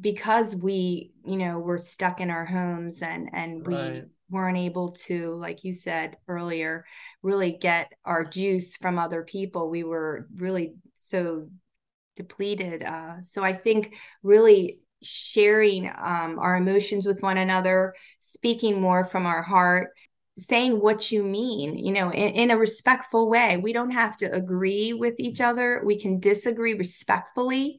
because 0.00 0.56
we, 0.56 1.12
you 1.24 1.36
know, 1.36 1.58
were 1.58 1.78
stuck 1.78 2.20
in 2.20 2.30
our 2.30 2.44
homes 2.44 3.02
and 3.02 3.30
and 3.32 3.66
right. 3.66 3.92
we 3.92 4.02
weren't 4.30 4.58
able 4.58 4.88
to, 4.88 5.34
like 5.34 5.62
you 5.62 5.74
said 5.74 6.16
earlier, 6.26 6.84
really 7.22 7.52
get 7.52 7.92
our 8.04 8.24
juice 8.24 8.76
from 8.76 8.98
other 8.98 9.22
people. 9.22 9.68
We 9.68 9.84
were 9.84 10.26
really 10.34 10.74
so 11.02 11.48
depleted. 12.16 12.82
Uh, 12.82 13.22
so 13.22 13.44
I 13.44 13.52
think 13.52 13.94
really 14.22 14.80
sharing 15.02 15.88
um, 15.88 16.38
our 16.38 16.56
emotions 16.56 17.04
with 17.04 17.22
one 17.22 17.36
another, 17.36 17.94
speaking 18.18 18.80
more 18.80 19.04
from 19.04 19.26
our 19.26 19.42
heart, 19.42 19.90
saying 20.38 20.80
what 20.80 21.12
you 21.12 21.22
mean, 21.22 21.76
you 21.76 21.92
know, 21.92 22.10
in, 22.10 22.34
in 22.34 22.50
a 22.50 22.56
respectful 22.56 23.28
way. 23.28 23.58
We 23.58 23.72
don't 23.72 23.90
have 23.90 24.16
to 24.18 24.32
agree 24.32 24.92
with 24.92 25.14
each 25.18 25.40
other. 25.40 25.82
We 25.84 25.98
can 26.00 26.20
disagree 26.20 26.74
respectfully. 26.74 27.78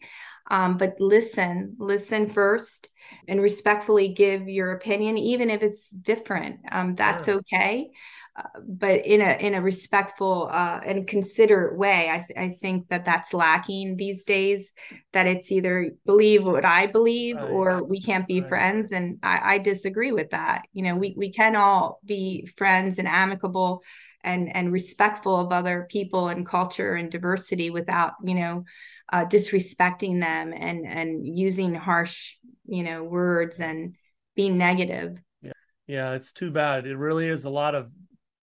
Um, 0.49 0.77
but 0.77 0.95
listen, 0.99 1.75
listen 1.79 2.29
first 2.29 2.89
and 3.27 3.41
respectfully 3.41 4.09
give 4.09 4.47
your 4.47 4.71
opinion, 4.71 5.17
even 5.17 5.49
if 5.49 5.63
it's 5.63 5.89
different. 5.89 6.59
Um, 6.71 6.95
that's 6.95 7.25
sure. 7.25 7.35
okay. 7.35 7.91
Uh, 8.35 8.59
but 8.67 9.05
in 9.05 9.21
a 9.21 9.37
in 9.39 9.53
a 9.53 9.61
respectful 9.61 10.49
uh, 10.51 10.79
and 10.83 11.07
considerate 11.07 11.77
way, 11.77 12.09
I, 12.09 12.25
th- 12.27 12.39
I 12.39 12.57
think 12.59 12.87
that 12.89 13.05
that's 13.05 13.31
lacking 13.31 13.95
these 13.95 14.23
days. 14.23 14.71
That 15.11 15.27
it's 15.27 15.51
either 15.51 15.91
believe 16.05 16.43
what 16.43 16.65
I 16.65 16.87
believe 16.87 17.35
right. 17.35 17.49
or 17.49 17.83
we 17.83 18.01
can't 18.01 18.27
be 18.27 18.41
right. 18.41 18.49
friends, 18.49 18.91
and 18.91 19.19
I, 19.21 19.55
I 19.55 19.57
disagree 19.59 20.11
with 20.11 20.31
that. 20.31 20.63
You 20.73 20.81
know, 20.81 20.95
we 20.95 21.13
we 21.15 21.31
can 21.31 21.55
all 21.55 21.99
be 22.03 22.47
friends 22.57 22.97
and 22.97 23.07
amicable 23.07 23.83
and 24.23 24.53
and 24.55 24.71
respectful 24.71 25.39
of 25.39 25.51
other 25.51 25.87
people 25.91 26.29
and 26.29 26.43
culture 26.43 26.95
and 26.95 27.11
diversity 27.11 27.69
without 27.69 28.13
you 28.23 28.33
know 28.33 28.65
uh, 29.11 29.25
disrespecting 29.25 30.19
them 30.19 30.53
and 30.53 30.85
and 30.85 31.25
using 31.25 31.75
harsh 31.75 32.35
you 32.65 32.83
know 32.83 33.03
words 33.03 33.59
and 33.59 33.95
being 34.35 34.57
negative. 34.57 35.21
Yeah 35.41 35.51
yeah 35.87 36.11
it's 36.13 36.31
too 36.31 36.51
bad. 36.51 36.85
It 36.85 36.97
really 36.97 37.27
is 37.27 37.45
a 37.45 37.49
lot 37.49 37.75
of 37.75 37.89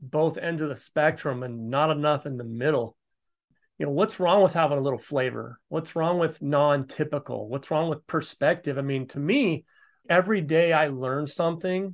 both 0.02 0.38
ends 0.38 0.62
of 0.62 0.70
the 0.70 0.76
spectrum 0.76 1.44
and 1.44 1.70
not 1.70 1.92
enough 1.92 2.26
in 2.26 2.38
the 2.38 2.44
middle. 2.44 2.96
You 3.78 3.86
know 3.86 3.92
what's 3.94 4.20
wrong 4.20 4.44
with 4.44 4.54
having 4.54 4.78
a 4.78 4.82
little 4.82 5.00
flavor? 5.00 5.60
What's 5.70 5.96
wrong 5.96 6.20
with 6.20 6.42
non-typical? 6.42 7.48
What's 7.48 7.72
wrong 7.72 7.90
with 7.90 8.06
perspective? 8.08 8.78
I 8.78 8.82
mean 8.82 9.08
to 9.10 9.20
me 9.20 9.66
every 10.10 10.42
day 10.42 10.74
i 10.74 10.88
learn 10.88 11.28
something 11.28 11.94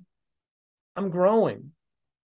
i'm 0.95 1.09
growing. 1.09 1.71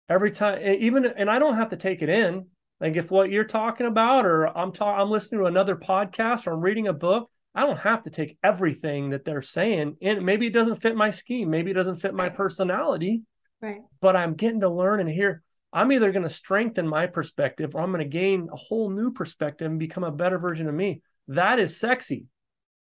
Every 0.07 0.31
time 0.31 0.61
even 0.63 1.05
and 1.05 1.29
i 1.29 1.39
don't 1.39 1.57
have 1.57 1.69
to 1.69 1.77
take 1.77 2.01
it 2.01 2.09
in 2.09 2.47
like 2.79 2.95
if 2.95 3.11
what 3.11 3.29
you're 3.29 3.43
talking 3.43 3.87
about, 3.87 4.25
or 4.25 4.45
I'm 4.45 4.71
talking, 4.71 5.01
I'm 5.01 5.09
listening 5.09 5.41
to 5.41 5.47
another 5.47 5.75
podcast, 5.75 6.47
or 6.47 6.53
I'm 6.53 6.61
reading 6.61 6.87
a 6.87 6.93
book, 6.93 7.29
I 7.53 7.65
don't 7.65 7.79
have 7.79 8.03
to 8.03 8.09
take 8.09 8.37
everything 8.43 9.09
that 9.09 9.25
they're 9.25 9.41
saying. 9.41 9.97
And 10.01 10.25
maybe 10.25 10.47
it 10.47 10.53
doesn't 10.53 10.81
fit 10.81 10.95
my 10.95 11.09
scheme, 11.09 11.49
maybe 11.49 11.71
it 11.71 11.75
doesn't 11.75 11.97
fit 11.97 12.13
my 12.13 12.29
personality. 12.29 13.23
Right. 13.61 13.81
But 13.99 14.15
I'm 14.15 14.35
getting 14.35 14.61
to 14.61 14.69
learn 14.69 14.99
and 14.99 15.09
hear. 15.09 15.43
I'm 15.71 15.91
either 15.91 16.11
going 16.11 16.23
to 16.23 16.29
strengthen 16.29 16.87
my 16.87 17.07
perspective, 17.07 17.75
or 17.75 17.81
I'm 17.81 17.91
going 17.91 17.99
to 17.99 18.09
gain 18.09 18.49
a 18.51 18.55
whole 18.55 18.89
new 18.89 19.11
perspective 19.11 19.69
and 19.69 19.79
become 19.79 20.03
a 20.03 20.11
better 20.11 20.39
version 20.39 20.67
of 20.67 20.73
me. 20.73 21.01
That 21.27 21.59
is 21.59 21.79
sexy. 21.79 22.25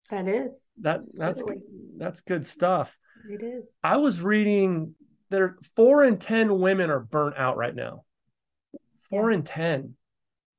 That 0.09 0.27
is. 0.27 0.62
That 0.81 1.01
that's 1.13 1.39
totally. 1.39 1.62
that's 1.97 2.21
good 2.21 2.45
stuff. 2.45 2.97
It 3.29 3.41
is. 3.41 3.73
I 3.83 3.97
was 3.97 4.21
reading 4.21 4.95
there 5.29 5.57
four 5.75 6.03
in 6.03 6.17
ten 6.17 6.59
women 6.59 6.89
are 6.89 7.00
burnt 7.00 7.38
out 7.38 7.55
right 7.55 7.73
now. 7.73 8.03
Four 9.13 9.29
yeah. 9.29 9.38
in 9.38 9.43
10. 9.43 9.96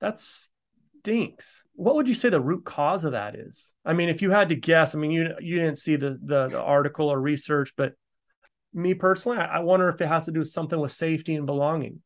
That 0.01 0.17
stinks. 0.17 1.65
What 1.75 1.97
would 1.97 2.07
you 2.07 2.15
say 2.15 2.29
the 2.29 2.41
root 2.41 2.65
cause 2.65 3.05
of 3.05 3.13
that 3.13 3.35
is? 3.35 3.75
I 3.85 3.95
mean, 3.95 4.09
if 4.09 4.23
you 4.23 4.31
had 4.31 4.51
to 4.51 4.55
guess, 4.55 4.95
I 4.95 4.99
mean, 4.99 5.11
you 5.11 5.35
you 5.41 5.57
didn't 5.57 5.79
see 5.79 5.97
the 5.97 6.19
the, 6.23 6.49
the 6.49 6.61
article 6.61 7.09
or 7.09 7.21
research, 7.21 7.73
but 7.77 7.95
me 8.73 8.95
personally, 8.95 9.39
I, 9.39 9.57
I 9.57 9.59
wonder 9.61 9.89
if 9.89 10.01
it 10.01 10.07
has 10.07 10.27
to 10.27 10.31
do 10.31 10.39
with 10.39 10.51
something 10.51 10.79
with 10.79 10.93
safety 10.93 11.35
and 11.35 11.47
belonging. 11.47 12.01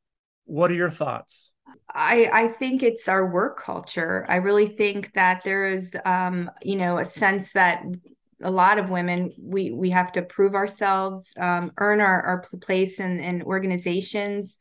What 0.47 0.71
are 0.71 0.75
your 0.75 0.91
thoughts? 0.91 1.53
I, 1.95 2.31
I 2.33 2.49
think 2.49 2.83
it's 2.83 3.09
our 3.09 3.31
work 3.31 3.61
culture. 3.61 4.25
I 4.27 4.37
really 4.37 4.69
think 4.69 5.13
that 5.13 5.43
there 5.45 5.67
is, 5.67 5.95
um, 6.07 6.51
you 6.63 6.77
know, 6.77 6.97
a 6.97 7.05
sense 7.05 7.53
that 7.53 7.85
a 8.41 8.51
lot 8.51 8.79
of 8.79 8.89
women 8.89 9.33
we 9.39 9.71
we 9.71 9.91
have 9.91 10.13
to 10.13 10.23
prove 10.23 10.55
ourselves, 10.55 11.31
um, 11.39 11.73
earn 11.77 12.01
our, 12.01 12.23
our 12.23 12.45
place 12.63 13.01
in, 13.01 13.19
in 13.19 13.43
organizations 13.43 14.57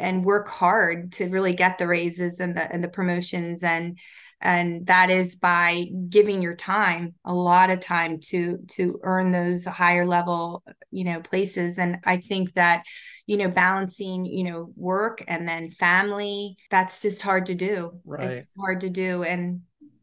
and 0.00 0.24
work 0.24 0.48
hard 0.48 1.12
to 1.12 1.28
really 1.28 1.52
get 1.52 1.78
the 1.78 1.86
raises 1.86 2.40
and 2.40 2.56
the 2.56 2.72
and 2.72 2.82
the 2.82 2.88
promotions. 2.88 3.62
And 3.62 3.98
and 4.42 4.86
that 4.86 5.10
is 5.10 5.36
by 5.36 5.86
giving 6.08 6.40
your 6.40 6.56
time 6.56 7.14
a 7.24 7.34
lot 7.34 7.70
of 7.70 7.80
time 7.80 8.18
to 8.20 8.58
to 8.68 8.98
earn 9.02 9.30
those 9.32 9.64
higher 9.66 10.06
level 10.06 10.64
you 10.90 11.04
know 11.04 11.20
places. 11.20 11.78
And 11.78 11.98
i 12.04 12.16
think 12.16 12.54
that 12.54 12.84
you 13.26 13.36
know 13.36 13.48
balancing 13.48 14.24
you 14.24 14.44
know 14.44 14.72
work 14.74 15.22
and 15.28 15.48
then 15.48 15.70
family 15.70 16.56
that's 16.70 17.02
just 17.02 17.22
hard 17.22 17.46
to 17.46 17.54
do. 17.54 17.92
Right. 18.04 18.30
it's 18.30 18.48
hard 18.58 18.80
to 18.80 18.90
do. 18.90 19.22
And 19.22 19.62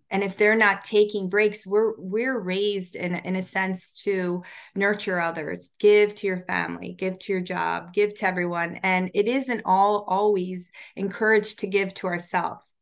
and 0.09 0.23
if 0.23 0.37
they're 0.37 0.55
not 0.55 0.83
taking 0.83 1.29
breaks 1.29 1.65
we're 1.65 1.93
we're 1.97 2.39
raised 2.39 2.95
in 2.95 3.15
in 3.15 3.35
a 3.35 3.43
sense 3.43 3.93
to 3.93 4.43
nurture 4.75 5.19
others 5.19 5.71
give 5.79 6.15
to 6.15 6.27
your 6.27 6.43
family 6.45 6.93
give 6.93 7.17
to 7.19 7.33
your 7.33 7.41
job 7.41 7.93
give 7.93 8.13
to 8.13 8.27
everyone. 8.27 8.79
And 8.83 9.11
it 9.13 9.27
isn't 9.27 9.61
all 9.65 10.05
always 10.07 10.71
encouraged 10.95 11.59
to 11.59 11.67
give 11.67 11.93
to 11.95 12.07
ourselves. 12.07 12.73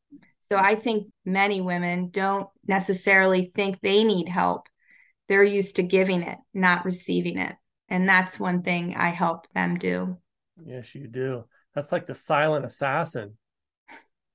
So 0.49 0.57
i 0.57 0.75
think 0.75 1.07
many 1.25 1.61
women 1.61 2.09
don't 2.09 2.47
necessarily 2.67 3.51
think 3.53 3.79
they 3.81 4.03
need 4.03 4.29
help. 4.29 4.67
They're 5.27 5.43
used 5.43 5.77
to 5.77 5.83
giving 5.83 6.21
it 6.21 6.37
not 6.53 6.85
receiving 6.85 7.37
it. 7.37 7.55
And 7.89 8.07
that's 8.07 8.39
one 8.39 8.61
thing 8.61 8.95
i 8.95 9.09
help 9.09 9.47
them 9.53 9.77
do. 9.77 10.17
Yes 10.63 10.95
you 10.95 11.07
do. 11.07 11.45
That's 11.73 11.91
like 11.91 12.05
the 12.05 12.15
silent 12.15 12.65
assassin. 12.65 13.37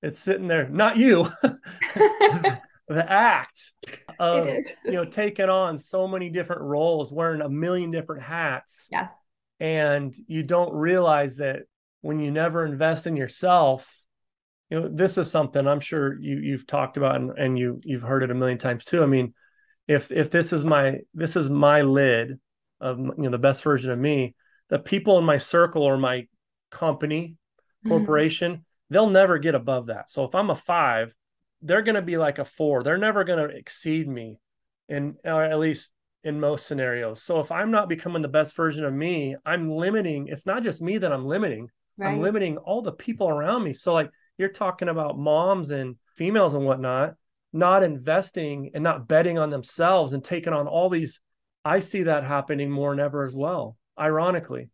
It's 0.02 0.18
sitting 0.18 0.48
there. 0.48 0.68
Not 0.68 0.96
you 0.96 1.30
the 2.90 3.10
act 3.10 3.72
of 4.18 4.48
you 4.84 4.92
know 4.92 5.04
taking 5.04 5.48
on 5.48 5.78
so 5.78 6.08
many 6.08 6.28
different 6.28 6.62
roles 6.62 7.12
wearing 7.12 7.40
a 7.40 7.48
million 7.48 7.92
different 7.92 8.20
hats 8.20 8.88
yeah 8.90 9.08
and 9.60 10.12
you 10.26 10.42
don't 10.42 10.74
realize 10.74 11.36
that 11.36 11.60
when 12.00 12.18
you 12.18 12.32
never 12.32 12.66
invest 12.66 13.06
in 13.06 13.14
yourself 13.14 13.96
you 14.70 14.80
know 14.80 14.88
this 14.88 15.16
is 15.18 15.30
something 15.30 15.68
i'm 15.68 15.78
sure 15.78 16.20
you 16.20 16.38
you've 16.38 16.66
talked 16.66 16.96
about 16.96 17.14
and, 17.14 17.30
and 17.38 17.56
you 17.56 17.80
you've 17.84 18.02
heard 18.02 18.24
it 18.24 18.30
a 18.32 18.34
million 18.34 18.58
times 18.58 18.84
too 18.84 19.04
i 19.04 19.06
mean 19.06 19.32
if 19.86 20.10
if 20.10 20.32
this 20.32 20.52
is 20.52 20.64
my 20.64 20.96
this 21.14 21.36
is 21.36 21.48
my 21.48 21.82
lid 21.82 22.40
of 22.80 22.98
you 22.98 23.14
know 23.18 23.30
the 23.30 23.38
best 23.38 23.62
version 23.62 23.92
of 23.92 23.98
me 24.00 24.34
the 24.68 24.80
people 24.80 25.16
in 25.16 25.24
my 25.24 25.36
circle 25.36 25.84
or 25.84 25.96
my 25.96 26.26
company 26.72 27.36
mm-hmm. 27.84 27.88
corporation 27.88 28.52
mm-hmm. 28.52 28.62
they'll 28.90 29.10
never 29.10 29.38
get 29.38 29.54
above 29.54 29.86
that 29.86 30.10
so 30.10 30.24
if 30.24 30.34
i'm 30.34 30.50
a 30.50 30.56
five 30.56 31.14
they're 31.62 31.82
going 31.82 31.94
to 31.94 32.02
be 32.02 32.16
like 32.16 32.38
a 32.38 32.44
four. 32.44 32.82
They're 32.82 32.98
never 32.98 33.24
going 33.24 33.48
to 33.48 33.54
exceed 33.54 34.08
me 34.08 34.38
in 34.88 35.16
or 35.24 35.44
at 35.44 35.58
least 35.58 35.92
in 36.24 36.40
most 36.40 36.66
scenarios. 36.66 37.22
So 37.22 37.40
if 37.40 37.50
i'm 37.50 37.70
not 37.70 37.88
becoming 37.88 38.22
the 38.22 38.28
best 38.28 38.54
version 38.54 38.84
of 38.84 38.92
me 38.92 39.36
i'm 39.46 39.70
limiting 39.70 40.28
it's 40.28 40.44
not 40.44 40.62
just 40.62 40.82
me 40.82 40.98
that 40.98 41.12
i'm 41.12 41.24
limiting 41.24 41.68
right. 41.96 42.10
i'm 42.10 42.20
limiting 42.20 42.58
all 42.58 42.82
the 42.82 42.92
people 42.92 43.28
around 43.28 43.64
me. 43.64 43.72
So 43.72 43.94
like 43.94 44.10
you're 44.36 44.50
talking 44.50 44.88
about 44.88 45.18
moms 45.18 45.70
and 45.70 45.96
females 46.16 46.54
and 46.54 46.64
whatnot 46.66 47.14
not 47.52 47.82
investing 47.82 48.70
and 48.74 48.84
not 48.84 49.08
betting 49.08 49.38
on 49.38 49.50
themselves 49.50 50.12
and 50.12 50.22
taking 50.22 50.52
on 50.52 50.66
all 50.66 50.88
these 50.88 51.20
i 51.64 51.78
see 51.78 52.04
that 52.04 52.24
happening 52.24 52.70
more 52.70 52.90
than 52.90 53.04
ever 53.04 53.24
as 53.24 53.34
well 53.34 53.76
ironically. 53.98 54.68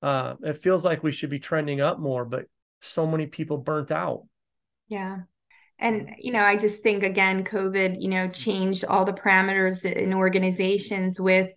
Uh, 0.00 0.34
it 0.44 0.56
feels 0.56 0.84
like 0.84 1.02
we 1.02 1.10
should 1.10 1.30
be 1.30 1.40
trending 1.40 1.80
up 1.80 1.98
more 1.98 2.24
but 2.24 2.46
so 2.80 3.06
many 3.06 3.26
people 3.26 3.58
burnt 3.58 3.90
out. 3.90 4.24
Yeah 4.88 5.22
and 5.78 6.10
you 6.18 6.32
know 6.32 6.42
i 6.42 6.56
just 6.56 6.82
think 6.82 7.02
again 7.02 7.44
covid 7.44 8.00
you 8.00 8.08
know 8.08 8.28
changed 8.28 8.84
all 8.84 9.04
the 9.04 9.12
parameters 9.12 9.84
in 9.84 10.12
organizations 10.14 11.20
with 11.20 11.52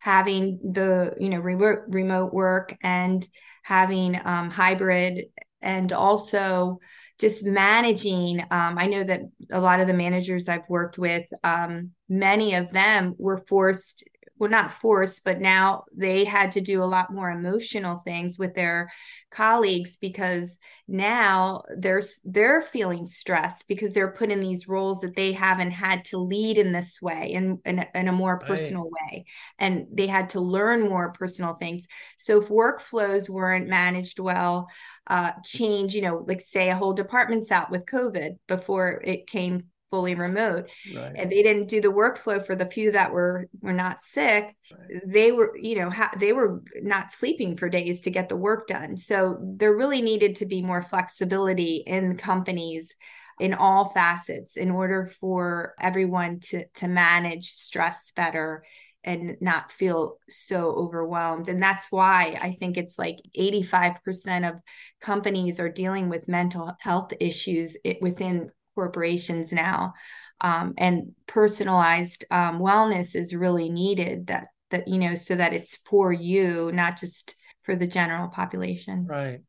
having 0.00 0.58
the 0.72 1.14
you 1.18 1.28
know 1.28 1.38
remote 1.38 1.80
remote 1.88 2.32
work 2.32 2.76
and 2.82 3.28
having 3.62 4.18
um, 4.24 4.50
hybrid 4.50 5.26
and 5.62 5.92
also 5.92 6.78
just 7.18 7.44
managing 7.44 8.40
um, 8.50 8.78
i 8.78 8.86
know 8.86 9.04
that 9.04 9.20
a 9.52 9.60
lot 9.60 9.80
of 9.80 9.86
the 9.86 9.94
managers 9.94 10.48
i've 10.48 10.68
worked 10.68 10.98
with 10.98 11.26
um, 11.44 11.90
many 12.08 12.54
of 12.54 12.70
them 12.70 13.14
were 13.18 13.44
forced 13.46 14.04
well 14.40 14.50
not 14.50 14.72
forced 14.72 15.22
but 15.22 15.38
now 15.38 15.84
they 15.94 16.24
had 16.24 16.50
to 16.50 16.60
do 16.60 16.82
a 16.82 16.84
lot 16.84 17.12
more 17.12 17.30
emotional 17.30 17.98
things 17.98 18.38
with 18.38 18.54
their 18.54 18.90
colleagues 19.30 19.96
because 19.98 20.58
now 20.88 21.62
they're 21.76 22.02
they're 22.24 22.62
feeling 22.62 23.06
stressed 23.06 23.68
because 23.68 23.94
they're 23.94 24.10
put 24.10 24.30
in 24.30 24.40
these 24.40 24.66
roles 24.66 25.02
that 25.02 25.14
they 25.14 25.32
haven't 25.32 25.70
had 25.70 26.04
to 26.04 26.18
lead 26.18 26.58
in 26.58 26.72
this 26.72 27.00
way 27.00 27.30
in 27.32 27.60
in, 27.64 27.86
in 27.94 28.08
a 28.08 28.12
more 28.12 28.38
personal 28.40 28.84
right. 28.84 29.12
way 29.12 29.24
and 29.58 29.86
they 29.92 30.08
had 30.08 30.30
to 30.30 30.40
learn 30.40 30.88
more 30.88 31.12
personal 31.12 31.54
things 31.54 31.86
so 32.18 32.42
if 32.42 32.48
workflows 32.48 33.28
weren't 33.28 33.68
managed 33.68 34.18
well 34.18 34.66
uh 35.06 35.32
change 35.44 35.94
you 35.94 36.02
know 36.02 36.24
like 36.26 36.40
say 36.40 36.70
a 36.70 36.76
whole 36.76 36.94
department's 36.94 37.52
out 37.52 37.70
with 37.70 37.86
covid 37.86 38.36
before 38.48 39.00
it 39.04 39.26
came 39.26 39.64
fully 39.90 40.14
remote 40.14 40.70
right. 40.94 41.12
and 41.16 41.30
they 41.30 41.42
didn't 41.42 41.68
do 41.68 41.80
the 41.80 41.88
workflow 41.88 42.44
for 42.44 42.54
the 42.54 42.66
few 42.66 42.92
that 42.92 43.12
were 43.12 43.48
were 43.60 43.72
not 43.72 44.02
sick 44.02 44.56
right. 44.70 45.00
they 45.06 45.32
were 45.32 45.56
you 45.60 45.76
know 45.76 45.90
ha- 45.90 46.12
they 46.18 46.32
were 46.32 46.62
not 46.82 47.12
sleeping 47.12 47.56
for 47.56 47.68
days 47.68 48.00
to 48.00 48.10
get 48.10 48.28
the 48.28 48.36
work 48.36 48.66
done 48.66 48.96
so 48.96 49.38
there 49.56 49.74
really 49.74 50.02
needed 50.02 50.36
to 50.36 50.46
be 50.46 50.62
more 50.62 50.82
flexibility 50.82 51.82
in 51.86 52.16
companies 52.16 52.94
in 53.40 53.54
all 53.54 53.88
facets 53.90 54.56
in 54.56 54.70
order 54.70 55.10
for 55.20 55.74
everyone 55.80 56.40
to 56.40 56.64
to 56.74 56.86
manage 56.86 57.48
stress 57.48 58.12
better 58.14 58.62
and 59.02 59.36
not 59.40 59.72
feel 59.72 60.18
so 60.28 60.72
overwhelmed. 60.72 61.48
And 61.48 61.62
that's 61.62 61.90
why 61.90 62.38
I 62.40 62.52
think 62.52 62.76
it's 62.76 62.98
like 62.98 63.18
85% 63.36 64.48
of 64.48 64.60
companies 65.00 65.58
are 65.58 65.70
dealing 65.70 66.08
with 66.08 66.28
mental 66.28 66.76
health 66.80 67.12
issues 67.18 67.76
within 68.00 68.50
corporations 68.80 69.52
now 69.52 69.92
um, 70.40 70.72
and 70.78 71.12
personalized 71.26 72.24
um, 72.30 72.60
wellness 72.60 73.14
is 73.14 73.34
really 73.34 73.68
needed 73.68 74.28
that 74.28 74.46
that 74.70 74.88
you 74.88 74.98
know 74.98 75.14
so 75.14 75.34
that 75.34 75.52
it's 75.52 75.76
for 75.84 76.12
you 76.12 76.70
not 76.72 76.98
just 76.98 77.34
for 77.62 77.76
the 77.76 77.86
general 77.86 78.28
population. 78.28 79.06
Right. 79.06 79.40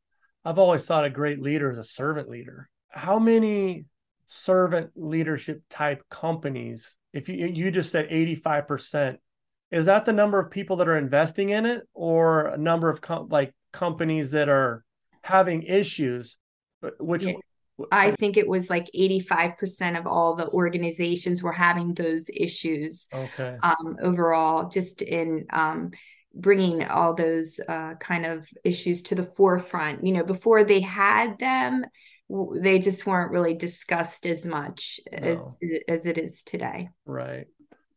I've 0.44 0.60
always 0.60 0.86
thought 0.86 1.06
a 1.06 1.10
great 1.10 1.42
leader 1.42 1.72
is 1.72 1.78
a 1.78 1.84
servant 1.84 2.28
leader. 2.28 2.70
How 2.90 3.20
many 3.20 3.86
servant 4.28 4.92
leadership 4.96 5.62
type 5.70 6.04
companies 6.10 6.98
if 7.14 7.30
you 7.30 7.48
you 7.48 7.72
just 7.72 7.92
said 7.92 8.10
85% 8.10 9.18
is 9.72 9.86
that 9.86 10.06
the 10.06 10.14
number 10.14 10.40
of 10.40 10.52
people 10.52 10.78
that 10.78 10.90
are 10.90 10.98
investing 10.98 11.50
in 11.50 11.66
it 11.66 11.88
or 11.94 12.48
a 12.48 12.58
number 12.58 12.90
of 12.90 13.00
com- 13.00 13.30
like 13.30 13.54
companies 13.72 14.32
that 14.32 14.50
are 14.50 14.84
having 15.22 15.64
issues 15.64 16.38
which 17.00 17.26
yeah. 17.26 17.34
I 17.92 18.12
think 18.12 18.38
it 18.38 18.48
was 18.48 18.70
like 18.70 18.90
85% 18.98 19.98
of 19.98 20.08
all 20.08 20.36
the 20.36 20.50
organizations 20.50 21.42
were 21.42 21.52
having 21.52 21.94
those 21.94 22.30
issues. 22.34 23.08
Okay. 23.14 23.58
Um, 23.64 23.98
overall, 24.02 24.70
just 24.70 25.02
in 25.02 25.46
um, 25.52 25.92
bringing 26.34 26.84
all 26.86 27.14
those 27.14 27.60
uh, 27.68 27.96
kind 27.96 28.26
of 28.26 28.48
issues 28.64 29.02
to 29.04 29.16
the 29.16 29.32
forefront. 29.36 30.06
You 30.06 30.14
know, 30.14 30.24
before 30.24 30.64
they 30.64 30.82
had 30.82 31.40
them, 31.40 31.86
they 32.30 32.80
just 32.80 33.06
weren't 33.06 33.32
really 33.32 33.54
discussed 33.54 34.26
as 34.26 34.46
much 34.46 35.00
no. 35.12 35.18
as 35.18 35.84
as 35.88 36.06
it 36.06 36.18
is 36.18 36.44
today. 36.44 36.90
Right. 37.06 37.48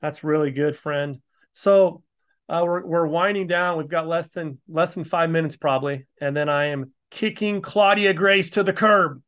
That's 0.00 0.24
really 0.24 0.50
good, 0.50 0.76
friend. 0.76 1.20
So 1.52 2.02
uh, 2.48 2.62
we're 2.64 2.84
we're 2.84 3.06
winding 3.06 3.46
down. 3.46 3.78
We've 3.78 3.88
got 3.88 4.06
less 4.06 4.28
than 4.28 4.58
less 4.68 4.94
than 4.94 5.04
five 5.04 5.30
minutes 5.30 5.56
probably, 5.56 6.06
and 6.20 6.37
then 6.37 6.48
I 6.48 6.66
am 6.66 6.92
kicking 7.10 7.60
Claudia 7.60 8.12
Grace 8.12 8.50
to 8.50 8.62
the 8.62 8.72
curb 8.72 9.22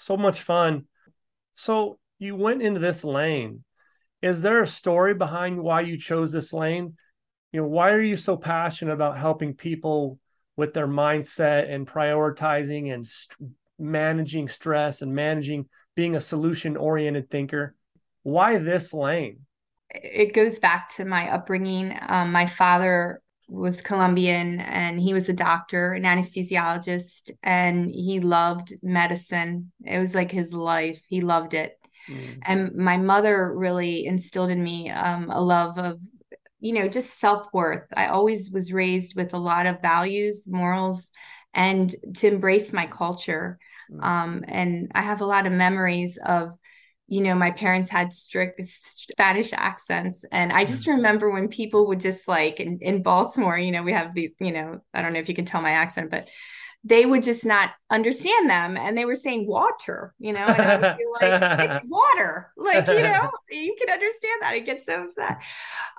so 0.00 0.16
much 0.16 0.42
fun. 0.42 0.86
So 1.52 1.98
you 2.18 2.36
went 2.36 2.62
into 2.62 2.80
this 2.80 3.04
lane. 3.04 3.64
Is 4.22 4.42
there 4.42 4.60
a 4.60 4.66
story 4.66 5.14
behind 5.14 5.60
why 5.60 5.80
you 5.82 5.98
chose 5.98 6.32
this 6.32 6.52
lane? 6.52 6.96
You 7.52 7.62
know, 7.62 7.68
why 7.68 7.90
are 7.90 8.02
you 8.02 8.16
so 8.16 8.36
passionate 8.36 8.92
about 8.92 9.18
helping 9.18 9.54
people 9.54 10.18
with 10.56 10.74
their 10.74 10.86
mindset 10.86 11.70
and 11.70 11.86
prioritizing 11.86 12.92
and 12.92 13.06
st- 13.06 13.50
managing 13.78 14.46
stress 14.46 15.00
and 15.02 15.14
managing 15.14 15.66
being 15.96 16.16
a 16.16 16.20
solution 16.20 16.76
oriented 16.76 17.30
thinker? 17.30 17.74
Why 18.22 18.58
this 18.58 18.92
lane? 18.92 19.40
It 19.90 20.34
goes 20.34 20.58
back 20.58 20.90
to 20.96 21.04
my 21.04 21.30
upbringing. 21.30 21.96
Um, 22.06 22.30
my 22.30 22.46
father 22.46 23.22
was 23.50 23.82
Colombian 23.82 24.60
and 24.60 25.00
he 25.00 25.12
was 25.12 25.28
a 25.28 25.34
doctor, 25.34 25.92
an 25.92 26.04
anesthesiologist, 26.04 27.32
and 27.42 27.90
he 27.90 28.20
loved 28.20 28.74
medicine. 28.82 29.72
It 29.84 29.98
was 29.98 30.14
like 30.14 30.30
his 30.30 30.54
life. 30.54 31.00
He 31.08 31.20
loved 31.20 31.54
it. 31.54 31.76
Mm. 32.08 32.38
And 32.42 32.74
my 32.76 32.96
mother 32.96 33.52
really 33.54 34.06
instilled 34.06 34.50
in 34.50 34.62
me 34.62 34.90
um, 34.90 35.30
a 35.30 35.40
love 35.40 35.78
of, 35.78 36.00
you 36.60 36.72
know, 36.72 36.88
just 36.88 37.18
self 37.18 37.48
worth. 37.52 37.86
I 37.94 38.06
always 38.06 38.50
was 38.50 38.72
raised 38.72 39.16
with 39.16 39.34
a 39.34 39.38
lot 39.38 39.66
of 39.66 39.82
values, 39.82 40.46
morals, 40.46 41.08
and 41.52 41.94
to 42.16 42.28
embrace 42.28 42.72
my 42.72 42.86
culture. 42.86 43.58
Mm. 43.90 44.04
Um, 44.04 44.44
and 44.46 44.92
I 44.94 45.02
have 45.02 45.20
a 45.20 45.26
lot 45.26 45.46
of 45.46 45.52
memories 45.52 46.18
of 46.24 46.52
you 47.10 47.20
know, 47.22 47.34
my 47.34 47.50
parents 47.50 47.90
had 47.90 48.12
strict 48.12 48.60
Spanish 48.64 49.52
accents. 49.52 50.24
And 50.30 50.52
I 50.52 50.64
just 50.64 50.86
mm. 50.86 50.94
remember 50.94 51.28
when 51.28 51.48
people 51.48 51.88
would 51.88 51.98
just 51.98 52.28
like 52.28 52.60
in, 52.60 52.78
in 52.80 53.02
Baltimore, 53.02 53.58
you 53.58 53.72
know, 53.72 53.82
we 53.82 53.92
have 53.92 54.14
the, 54.14 54.32
you 54.38 54.52
know, 54.52 54.80
I 54.94 55.02
don't 55.02 55.12
know 55.12 55.18
if 55.18 55.28
you 55.28 55.34
can 55.34 55.44
tell 55.44 55.60
my 55.60 55.72
accent, 55.72 56.12
but 56.12 56.28
they 56.84 57.04
would 57.04 57.24
just 57.24 57.44
not 57.44 57.70
understand 57.90 58.48
them. 58.48 58.76
And 58.76 58.96
they 58.96 59.04
were 59.04 59.16
saying 59.16 59.48
water 59.48 60.14
you 60.20 60.32
know? 60.32 60.46
And 60.46 60.62
I 60.62 60.76
would 60.76 60.98
be 60.98 61.04
like 61.20 61.70
it's 61.70 61.84
water. 61.88 62.52
Like 62.56 62.86
you 62.86 63.02
know 63.02 63.30
you 63.50 63.76
can 63.78 63.90
understand 63.90 64.42
that. 64.42 64.52
I 64.52 64.60
get 64.60 64.80
so 64.80 65.08
upset. 65.08 65.42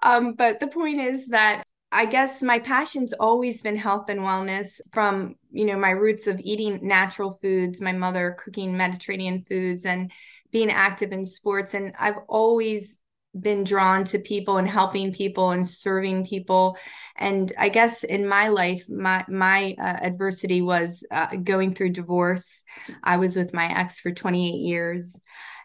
Um, 0.01 0.33
but 0.33 0.61
the 0.61 0.67
point 0.67 1.01
is 1.01 1.27
that 1.27 1.65
I 1.91 2.05
guess 2.05 2.41
my 2.41 2.59
passion's 2.59 3.11
always 3.13 3.61
been 3.61 3.75
health 3.75 4.09
and 4.09 4.21
wellness 4.21 4.79
from, 4.93 5.35
you 5.51 5.65
know, 5.65 5.77
my 5.77 5.89
roots 5.89 6.25
of 6.25 6.39
eating 6.39 6.79
natural 6.81 7.37
foods, 7.41 7.81
my 7.81 7.91
mother 7.91 8.37
cooking 8.39 8.77
Mediterranean 8.77 9.43
foods 9.47 9.85
and 9.85 10.11
being 10.51 10.71
active 10.71 11.11
in 11.11 11.25
sports. 11.25 11.73
And 11.73 11.93
I've 11.99 12.19
always 12.29 12.97
been 13.37 13.63
drawn 13.63 14.03
to 14.05 14.19
people 14.19 14.57
and 14.57 14.69
helping 14.69 15.13
people 15.13 15.51
and 15.51 15.67
serving 15.67 16.25
people. 16.25 16.77
And 17.17 17.51
I 17.57 17.69
guess 17.69 18.03
in 18.03 18.27
my 18.27 18.49
life, 18.49 18.85
my, 18.89 19.25
my 19.27 19.75
uh, 19.77 19.97
adversity 20.01 20.61
was 20.61 21.03
uh, 21.11 21.35
going 21.35 21.75
through 21.75 21.91
divorce. 21.91 22.61
I 23.03 23.17
was 23.17 23.35
with 23.35 23.53
my 23.53 23.67
ex 23.67 23.99
for 23.99 24.11
28 24.11 24.59
years 24.59 25.19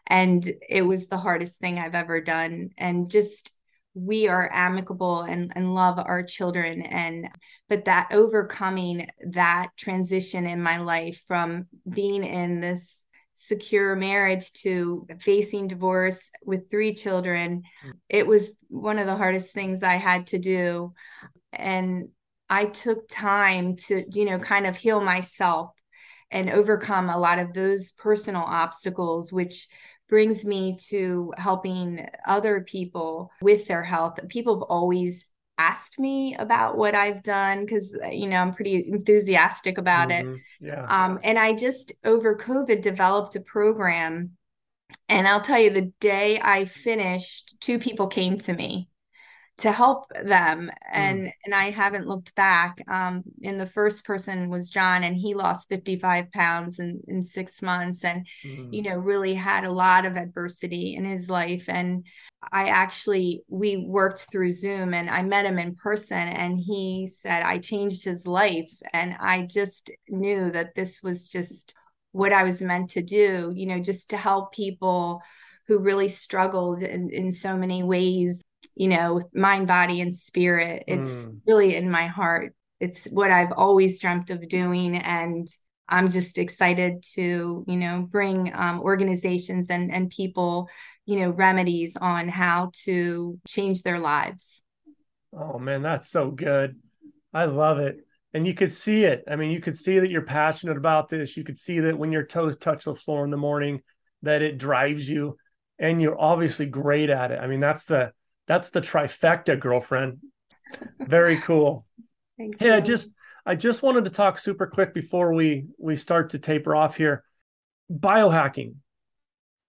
and 0.06 0.48
it 0.68 0.82
was 0.82 1.08
the 1.08 1.16
hardest 1.16 1.58
thing 1.58 1.78
I've 1.78 1.96
ever 1.96 2.20
done. 2.20 2.70
And 2.78 3.10
just 3.10 3.52
we 3.96 4.28
are 4.28 4.50
amicable 4.52 5.22
and, 5.22 5.52
and 5.56 5.74
love 5.74 5.98
our 5.98 6.22
children. 6.22 6.82
And 6.82 7.30
but 7.68 7.86
that 7.86 8.08
overcoming 8.12 9.08
that 9.32 9.70
transition 9.76 10.46
in 10.46 10.62
my 10.62 10.78
life 10.78 11.22
from 11.26 11.66
being 11.88 12.22
in 12.22 12.60
this 12.60 12.98
secure 13.32 13.96
marriage 13.96 14.52
to 14.52 15.06
facing 15.20 15.68
divorce 15.68 16.30
with 16.46 16.70
three 16.70 16.94
children 16.94 17.62
it 18.08 18.26
was 18.26 18.50
one 18.68 18.98
of 18.98 19.06
the 19.06 19.14
hardest 19.14 19.52
things 19.52 19.82
i 19.82 19.96
had 19.96 20.26
to 20.28 20.38
do. 20.38 20.94
And 21.52 22.08
I 22.48 22.66
took 22.66 23.08
time 23.08 23.76
to, 23.88 24.04
you 24.12 24.24
know, 24.24 24.38
kind 24.38 24.66
of 24.66 24.76
heal 24.76 25.00
myself 25.00 25.70
and 26.30 26.50
overcome 26.50 27.08
a 27.08 27.18
lot 27.18 27.38
of 27.38 27.52
those 27.52 27.92
personal 27.92 28.42
obstacles, 28.42 29.32
which 29.32 29.68
brings 30.08 30.44
me 30.44 30.76
to 30.88 31.32
helping 31.36 32.06
other 32.26 32.62
people 32.62 33.30
with 33.40 33.66
their 33.66 33.82
health. 33.82 34.18
People 34.28 34.56
have 34.56 34.62
always 34.62 35.24
asked 35.58 35.98
me 35.98 36.34
about 36.38 36.76
what 36.76 36.94
I've 36.94 37.22
done 37.22 37.64
because 37.64 37.96
you 38.10 38.28
know 38.28 38.36
I'm 38.36 38.52
pretty 38.52 38.88
enthusiastic 38.88 39.78
about 39.78 40.08
mm-hmm. 40.08 40.34
it. 40.34 40.40
Yeah. 40.60 40.86
Um, 40.88 41.18
and 41.22 41.38
I 41.38 41.54
just 41.54 41.92
over 42.04 42.36
COVID 42.36 42.82
developed 42.82 43.36
a 43.36 43.40
program, 43.40 44.32
and 45.08 45.26
I'll 45.26 45.40
tell 45.40 45.58
you, 45.58 45.70
the 45.70 45.92
day 46.00 46.40
I 46.40 46.66
finished, 46.66 47.56
two 47.60 47.78
people 47.78 48.06
came 48.06 48.38
to 48.40 48.52
me 48.52 48.88
to 49.58 49.72
help 49.72 50.04
them 50.22 50.70
and 50.92 51.26
mm. 51.26 51.32
and 51.44 51.54
i 51.54 51.70
haven't 51.70 52.06
looked 52.06 52.34
back 52.34 52.82
um 52.88 53.22
and 53.42 53.58
the 53.58 53.66
first 53.66 54.04
person 54.04 54.50
was 54.50 54.68
john 54.68 55.02
and 55.02 55.16
he 55.16 55.34
lost 55.34 55.68
55 55.68 56.30
pounds 56.30 56.78
in 56.78 57.00
in 57.08 57.24
six 57.24 57.62
months 57.62 58.04
and 58.04 58.26
mm. 58.44 58.72
you 58.72 58.82
know 58.82 58.96
really 58.96 59.32
had 59.32 59.64
a 59.64 59.72
lot 59.72 60.04
of 60.04 60.16
adversity 60.16 60.94
in 60.94 61.04
his 61.04 61.30
life 61.30 61.64
and 61.68 62.06
i 62.52 62.68
actually 62.68 63.42
we 63.48 63.76
worked 63.78 64.26
through 64.30 64.52
zoom 64.52 64.92
and 64.92 65.08
i 65.08 65.22
met 65.22 65.46
him 65.46 65.58
in 65.58 65.74
person 65.74 66.18
and 66.18 66.58
he 66.58 67.10
said 67.12 67.42
i 67.42 67.58
changed 67.58 68.04
his 68.04 68.26
life 68.26 68.70
and 68.92 69.16
i 69.20 69.42
just 69.42 69.90
knew 70.08 70.50
that 70.50 70.74
this 70.74 71.02
was 71.02 71.28
just 71.28 71.74
what 72.12 72.32
i 72.32 72.42
was 72.42 72.60
meant 72.60 72.90
to 72.90 73.02
do 73.02 73.52
you 73.54 73.64
know 73.64 73.80
just 73.80 74.10
to 74.10 74.18
help 74.18 74.52
people 74.52 75.22
who 75.66 75.78
really 75.78 76.08
struggled 76.08 76.82
in, 76.82 77.10
in 77.10 77.32
so 77.32 77.56
many 77.56 77.82
ways 77.82 78.42
you 78.74 78.88
know, 78.88 79.22
mind, 79.34 79.66
body, 79.66 80.00
and 80.00 80.14
spirit. 80.14 80.84
It's 80.86 81.26
mm. 81.26 81.40
really 81.46 81.76
in 81.76 81.90
my 81.90 82.06
heart. 82.06 82.54
It's 82.80 83.04
what 83.04 83.30
I've 83.30 83.52
always 83.52 84.00
dreamt 84.00 84.30
of 84.30 84.48
doing. 84.48 84.96
And 84.96 85.48
I'm 85.88 86.10
just 86.10 86.38
excited 86.38 87.04
to, 87.14 87.64
you 87.66 87.76
know, 87.76 88.06
bring 88.10 88.52
um, 88.54 88.80
organizations 88.80 89.70
and, 89.70 89.92
and 89.92 90.10
people, 90.10 90.68
you 91.04 91.20
know, 91.20 91.30
remedies 91.30 91.96
on 91.96 92.28
how 92.28 92.70
to 92.84 93.38
change 93.46 93.82
their 93.82 93.98
lives. 93.98 94.60
Oh, 95.32 95.58
man, 95.58 95.82
that's 95.82 96.08
so 96.08 96.30
good. 96.30 96.76
I 97.32 97.44
love 97.44 97.78
it. 97.78 97.98
And 98.34 98.46
you 98.46 98.54
could 98.54 98.72
see 98.72 99.04
it. 99.04 99.24
I 99.30 99.36
mean, 99.36 99.50
you 99.50 99.60
could 99.60 99.76
see 99.76 99.98
that 99.98 100.10
you're 100.10 100.22
passionate 100.22 100.76
about 100.76 101.08
this. 101.08 101.36
You 101.36 101.44
could 101.44 101.58
see 101.58 101.80
that 101.80 101.98
when 101.98 102.12
your 102.12 102.24
toes 102.24 102.56
touch 102.56 102.84
the 102.84 102.94
floor 102.94 103.24
in 103.24 103.30
the 103.30 103.36
morning, 103.36 103.80
that 104.22 104.42
it 104.42 104.58
drives 104.58 105.08
you 105.08 105.38
and 105.78 106.00
you're 106.00 106.20
obviously 106.20 106.66
great 106.66 107.10
at 107.10 107.30
it. 107.30 107.38
I 107.38 107.46
mean, 107.46 107.60
that's 107.60 107.84
the 107.84 108.12
that's 108.46 108.70
the 108.70 108.80
trifecta, 108.80 109.58
girlfriend. 109.58 110.18
Very 111.00 111.38
cool. 111.38 111.86
Thank 112.38 112.60
hey, 112.60 112.66
you. 112.66 112.74
I 112.74 112.80
just 112.80 113.10
I 113.44 113.54
just 113.54 113.82
wanted 113.82 114.04
to 114.04 114.10
talk 114.10 114.38
super 114.38 114.66
quick 114.66 114.92
before 114.92 115.32
we 115.32 115.66
we 115.78 115.96
start 115.96 116.30
to 116.30 116.38
taper 116.38 116.74
off 116.74 116.96
here. 116.96 117.24
Biohacking. 117.90 118.74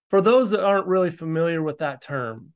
For 0.09 0.21
those 0.21 0.51
that 0.51 0.63
aren't 0.63 0.87
really 0.87 1.09
familiar 1.09 1.61
with 1.61 1.79
that 1.79 2.01
term, 2.01 2.53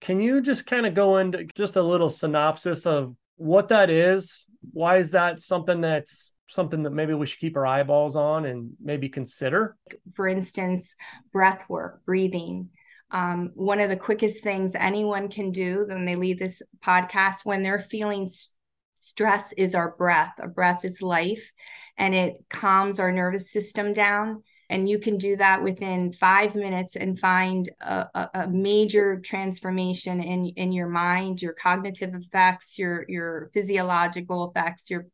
can 0.00 0.20
you 0.20 0.40
just 0.40 0.66
kind 0.66 0.86
of 0.86 0.94
go 0.94 1.18
into 1.18 1.44
just 1.44 1.76
a 1.76 1.82
little 1.82 2.10
synopsis 2.10 2.86
of 2.86 3.16
what 3.36 3.68
that 3.68 3.90
is? 3.90 4.46
Why 4.72 4.98
is 4.98 5.10
that 5.12 5.40
something 5.40 5.80
that's 5.80 6.32
something 6.48 6.82
that 6.84 6.90
maybe 6.90 7.14
we 7.14 7.26
should 7.26 7.40
keep 7.40 7.56
our 7.56 7.66
eyeballs 7.66 8.16
on 8.16 8.44
and 8.44 8.72
maybe 8.82 9.08
consider? 9.08 9.76
For 10.14 10.28
instance, 10.28 10.94
breath 11.32 11.64
work, 11.68 12.04
breathing, 12.04 12.70
um, 13.10 13.50
one 13.54 13.80
of 13.80 13.90
the 13.90 13.96
quickest 13.96 14.42
things 14.42 14.74
anyone 14.74 15.28
can 15.28 15.50
do 15.50 15.86
when 15.88 16.04
they 16.04 16.16
leave 16.16 16.38
this 16.38 16.62
podcast 16.80 17.44
when 17.44 17.62
they're 17.62 17.80
feeling 17.80 18.26
st- 18.26 18.50
stress 18.98 19.52
is 19.52 19.74
our 19.74 19.94
breath. 19.96 20.32
Our 20.40 20.48
breath 20.48 20.84
is 20.84 21.02
life 21.02 21.52
and 21.96 22.14
it 22.14 22.36
calms 22.48 22.98
our 22.98 23.12
nervous 23.12 23.52
system 23.52 23.92
down. 23.92 24.42
And 24.70 24.88
you 24.88 24.98
can 24.98 25.18
do 25.18 25.36
that 25.36 25.62
within 25.62 26.12
five 26.12 26.54
minutes 26.54 26.96
and 26.96 27.18
find 27.18 27.70
a, 27.82 28.06
a, 28.14 28.30
a 28.34 28.48
major 28.48 29.20
transformation 29.20 30.22
in, 30.22 30.46
in 30.56 30.72
your 30.72 30.88
mind, 30.88 31.42
your 31.42 31.52
cognitive 31.52 32.14
effects, 32.14 32.78
your, 32.78 33.04
your 33.08 33.50
physiological 33.52 34.50
effects, 34.50 34.90
your 34.90 35.06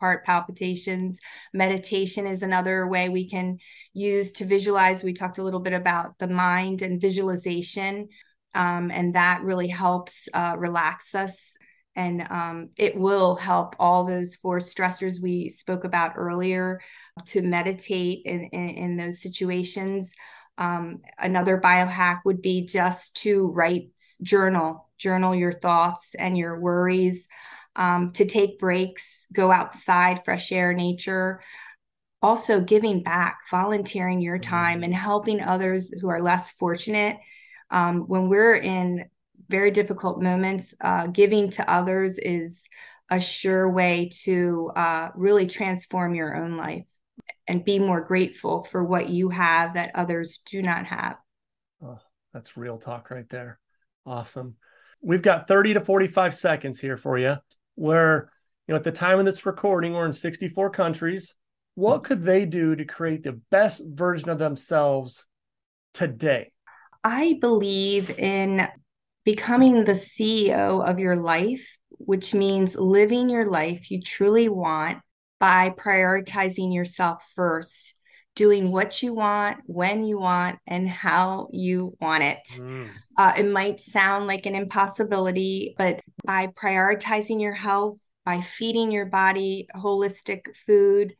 heart 0.00 0.24
palpitations. 0.24 1.20
Meditation 1.52 2.26
is 2.26 2.42
another 2.42 2.86
way 2.86 3.08
we 3.08 3.28
can 3.28 3.58
use 3.92 4.32
to 4.32 4.44
visualize. 4.44 5.02
We 5.02 5.12
talked 5.12 5.38
a 5.38 5.42
little 5.42 5.60
bit 5.60 5.74
about 5.74 6.18
the 6.18 6.28
mind 6.28 6.82
and 6.82 7.00
visualization, 7.00 8.08
um, 8.54 8.90
and 8.90 9.14
that 9.14 9.42
really 9.42 9.68
helps 9.68 10.28
uh, 10.34 10.56
relax 10.58 11.14
us. 11.14 11.36
And 11.96 12.26
um, 12.30 12.70
it 12.78 12.96
will 12.96 13.34
help 13.34 13.74
all 13.78 14.04
those 14.04 14.36
four 14.36 14.58
stressors 14.58 15.20
we 15.20 15.48
spoke 15.48 15.84
about 15.84 16.12
earlier 16.16 16.80
to 17.26 17.42
meditate 17.42 18.22
in, 18.24 18.44
in, 18.52 18.68
in 18.70 18.96
those 18.96 19.20
situations. 19.20 20.12
Um, 20.56 21.00
another 21.18 21.60
biohack 21.60 22.20
would 22.24 22.42
be 22.42 22.64
just 22.64 23.16
to 23.22 23.48
write, 23.48 23.90
journal, 24.22 24.88
journal 24.98 25.34
your 25.34 25.52
thoughts 25.52 26.14
and 26.14 26.38
your 26.38 26.60
worries 26.60 27.26
um, 27.76 28.12
to 28.12 28.24
take 28.24 28.58
breaks, 28.58 29.26
go 29.32 29.50
outside, 29.52 30.24
fresh 30.24 30.52
air, 30.52 30.72
nature. 30.72 31.40
Also, 32.22 32.60
giving 32.60 33.02
back, 33.02 33.40
volunteering 33.50 34.20
your 34.20 34.38
time, 34.38 34.78
mm-hmm. 34.78 34.84
and 34.84 34.94
helping 34.94 35.40
others 35.40 35.90
who 36.00 36.08
are 36.08 36.20
less 36.20 36.50
fortunate. 36.52 37.16
Um, 37.70 38.02
when 38.02 38.28
we're 38.28 38.56
in 38.56 39.08
very 39.48 39.70
difficult 39.70 40.20
moments, 40.20 40.74
uh, 40.80 41.06
giving 41.06 41.50
to 41.50 41.70
others 41.70 42.18
is 42.18 42.64
a 43.08 43.20
sure 43.20 43.68
way 43.68 44.10
to 44.24 44.70
uh, 44.76 45.08
really 45.14 45.46
transform 45.46 46.14
your 46.14 46.36
own 46.36 46.56
life 46.56 46.86
and 47.48 47.64
be 47.64 47.78
more 47.78 48.00
grateful 48.00 48.64
for 48.64 48.84
what 48.84 49.08
you 49.08 49.28
have 49.30 49.74
that 49.74 49.90
others 49.94 50.38
do 50.46 50.62
not 50.62 50.86
have. 50.86 51.16
Oh, 51.82 51.98
that's 52.32 52.56
real 52.56 52.78
talk 52.78 53.10
right 53.10 53.28
there. 53.28 53.58
Awesome. 54.06 54.56
We've 55.02 55.22
got 55.22 55.48
30 55.48 55.74
to 55.74 55.80
45 55.80 56.34
seconds 56.34 56.78
here 56.78 56.96
for 56.96 57.18
you 57.18 57.36
where 57.80 58.30
you 58.68 58.72
know 58.72 58.76
at 58.76 58.84
the 58.84 58.92
time 58.92 59.18
of 59.18 59.24
this 59.24 59.46
recording 59.46 59.94
we're 59.94 60.06
in 60.06 60.12
64 60.12 60.70
countries. 60.70 61.34
What 61.74 61.98
hmm. 61.98 62.02
could 62.02 62.22
they 62.22 62.44
do 62.44 62.76
to 62.76 62.84
create 62.84 63.22
the 63.22 63.40
best 63.50 63.82
version 63.86 64.28
of 64.28 64.38
themselves 64.38 65.26
today? 65.94 66.52
I 67.02 67.38
believe 67.40 68.10
in 68.18 68.68
becoming 69.24 69.84
the 69.84 69.92
ceo 69.92 70.86
of 70.86 70.98
your 70.98 71.16
life 71.16 71.76
which 71.90 72.32
means 72.32 72.74
living 72.74 73.28
your 73.28 73.50
life 73.50 73.90
you 73.90 74.00
truly 74.00 74.48
want 74.48 74.98
by 75.38 75.70
prioritizing 75.70 76.74
yourself 76.74 77.22
first 77.34 77.94
doing 78.36 78.70
what 78.70 79.02
you 79.02 79.12
want, 79.12 79.58
when 79.66 80.04
you 80.04 80.18
want, 80.18 80.58
and 80.66 80.88
how 80.88 81.48
you 81.52 81.96
want 82.00 82.22
it. 82.22 82.46
Mm. 82.56 82.88
Uh, 83.16 83.32
it 83.36 83.46
might 83.46 83.80
sound 83.80 84.26
like 84.26 84.46
an 84.46 84.54
impossibility, 84.54 85.74
but 85.76 86.00
by 86.24 86.46
prioritizing 86.46 87.40
your 87.40 87.52
health, 87.52 87.98
by 88.24 88.40
feeding 88.40 88.90
your 88.92 89.06
body 89.06 89.66
holistic 89.74 90.42
food, 90.66 91.14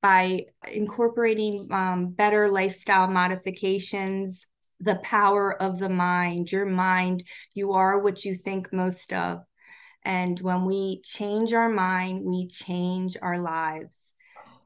by 0.00 0.46
incorporating 0.70 1.68
um, 1.70 2.10
better 2.10 2.50
lifestyle 2.50 3.06
modifications, 3.06 4.46
the 4.80 4.96
power 4.96 5.60
of 5.62 5.78
the 5.78 5.88
mind, 5.88 6.50
your 6.50 6.66
mind, 6.66 7.22
you 7.54 7.72
are 7.72 7.98
what 7.98 8.24
you 8.24 8.34
think 8.34 8.72
most 8.72 9.12
of. 9.12 9.40
And 10.04 10.38
when 10.40 10.64
we 10.64 11.00
change 11.04 11.52
our 11.52 11.68
mind, 11.68 12.24
we 12.24 12.48
change 12.48 13.16
our 13.20 13.40
lives. 13.40 14.11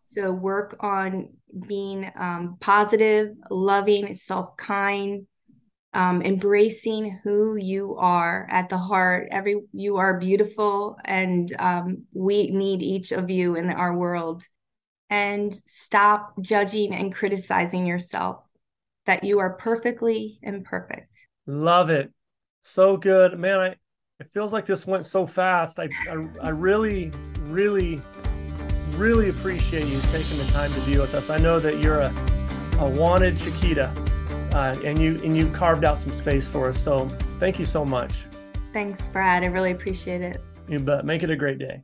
So 0.09 0.31
work 0.31 0.77
on 0.81 1.31
being 1.67 2.09
um, 2.15 2.59
positive, 2.61 3.35
loving, 3.51 4.15
self 4.15 4.57
kind, 4.57 5.27
um, 5.93 6.23
embracing 6.23 7.19
who 7.25 7.57
you 7.57 7.97
are 7.97 8.47
at 8.49 8.69
the 8.69 8.79
heart. 8.79 9.27
Every 9.33 9.63
you 9.73 9.97
are 9.97 10.21
beautiful, 10.21 10.97
and 11.05 11.53
um, 11.59 12.05
we 12.13 12.47
need 12.53 12.83
each 12.83 13.11
of 13.11 13.31
you 13.31 13.57
in 13.57 13.69
our 13.69 13.97
world. 13.97 14.45
And 15.11 15.53
stop 15.67 16.35
judging 16.41 16.95
and 16.95 17.13
criticizing 17.13 17.85
yourself. 17.85 18.45
That 19.07 19.25
you 19.25 19.41
are 19.41 19.55
perfectly 19.55 20.39
imperfect. 20.41 21.17
Love 21.49 21.91
it. 21.91 22.13
So 22.61 22.97
good, 22.97 23.37
man. 23.41 23.59
I 23.59 23.75
it 24.21 24.31
feels 24.33 24.53
like 24.53 24.67
this 24.67 24.87
went 24.87 25.05
so 25.05 25.27
fast. 25.27 25.81
I 25.81 25.89
I, 26.09 26.29
I 26.43 26.49
really 26.51 27.11
really 27.47 28.01
really 28.93 29.29
appreciate 29.29 29.87
you 29.87 29.99
taking 30.13 30.39
the 30.39 30.51
time 30.53 30.73
to 30.73 30.81
be 30.81 30.99
with 30.99 31.15
us. 31.15 31.31
I 31.31 31.39
know 31.39 31.59
that 31.61 31.83
you're 31.83 32.01
a, 32.01 32.15
a 32.79 32.89
wanted 32.89 33.39
Chiquita, 33.39 33.93
uh, 34.53 34.75
and 34.85 34.99
you 34.99 35.21
and 35.23 35.37
you 35.37 35.49
carved 35.51 35.85
out 35.85 35.99
some 35.99 36.13
space 36.13 36.47
for 36.49 36.69
us. 36.69 36.79
So 36.79 37.09
thank 37.39 37.59
you 37.59 37.65
so 37.65 37.85
much. 37.85 38.13
Thanks, 38.73 39.09
Brad. 39.09 39.43
I 39.43 39.47
really 39.47 39.73
appreciate 39.73 40.23
it. 40.23 40.43
You 40.69 40.79
bet. 40.79 41.05
Make 41.05 41.23
it 41.23 41.31
a 41.31 41.37
great 41.37 41.59
day. 41.59 41.83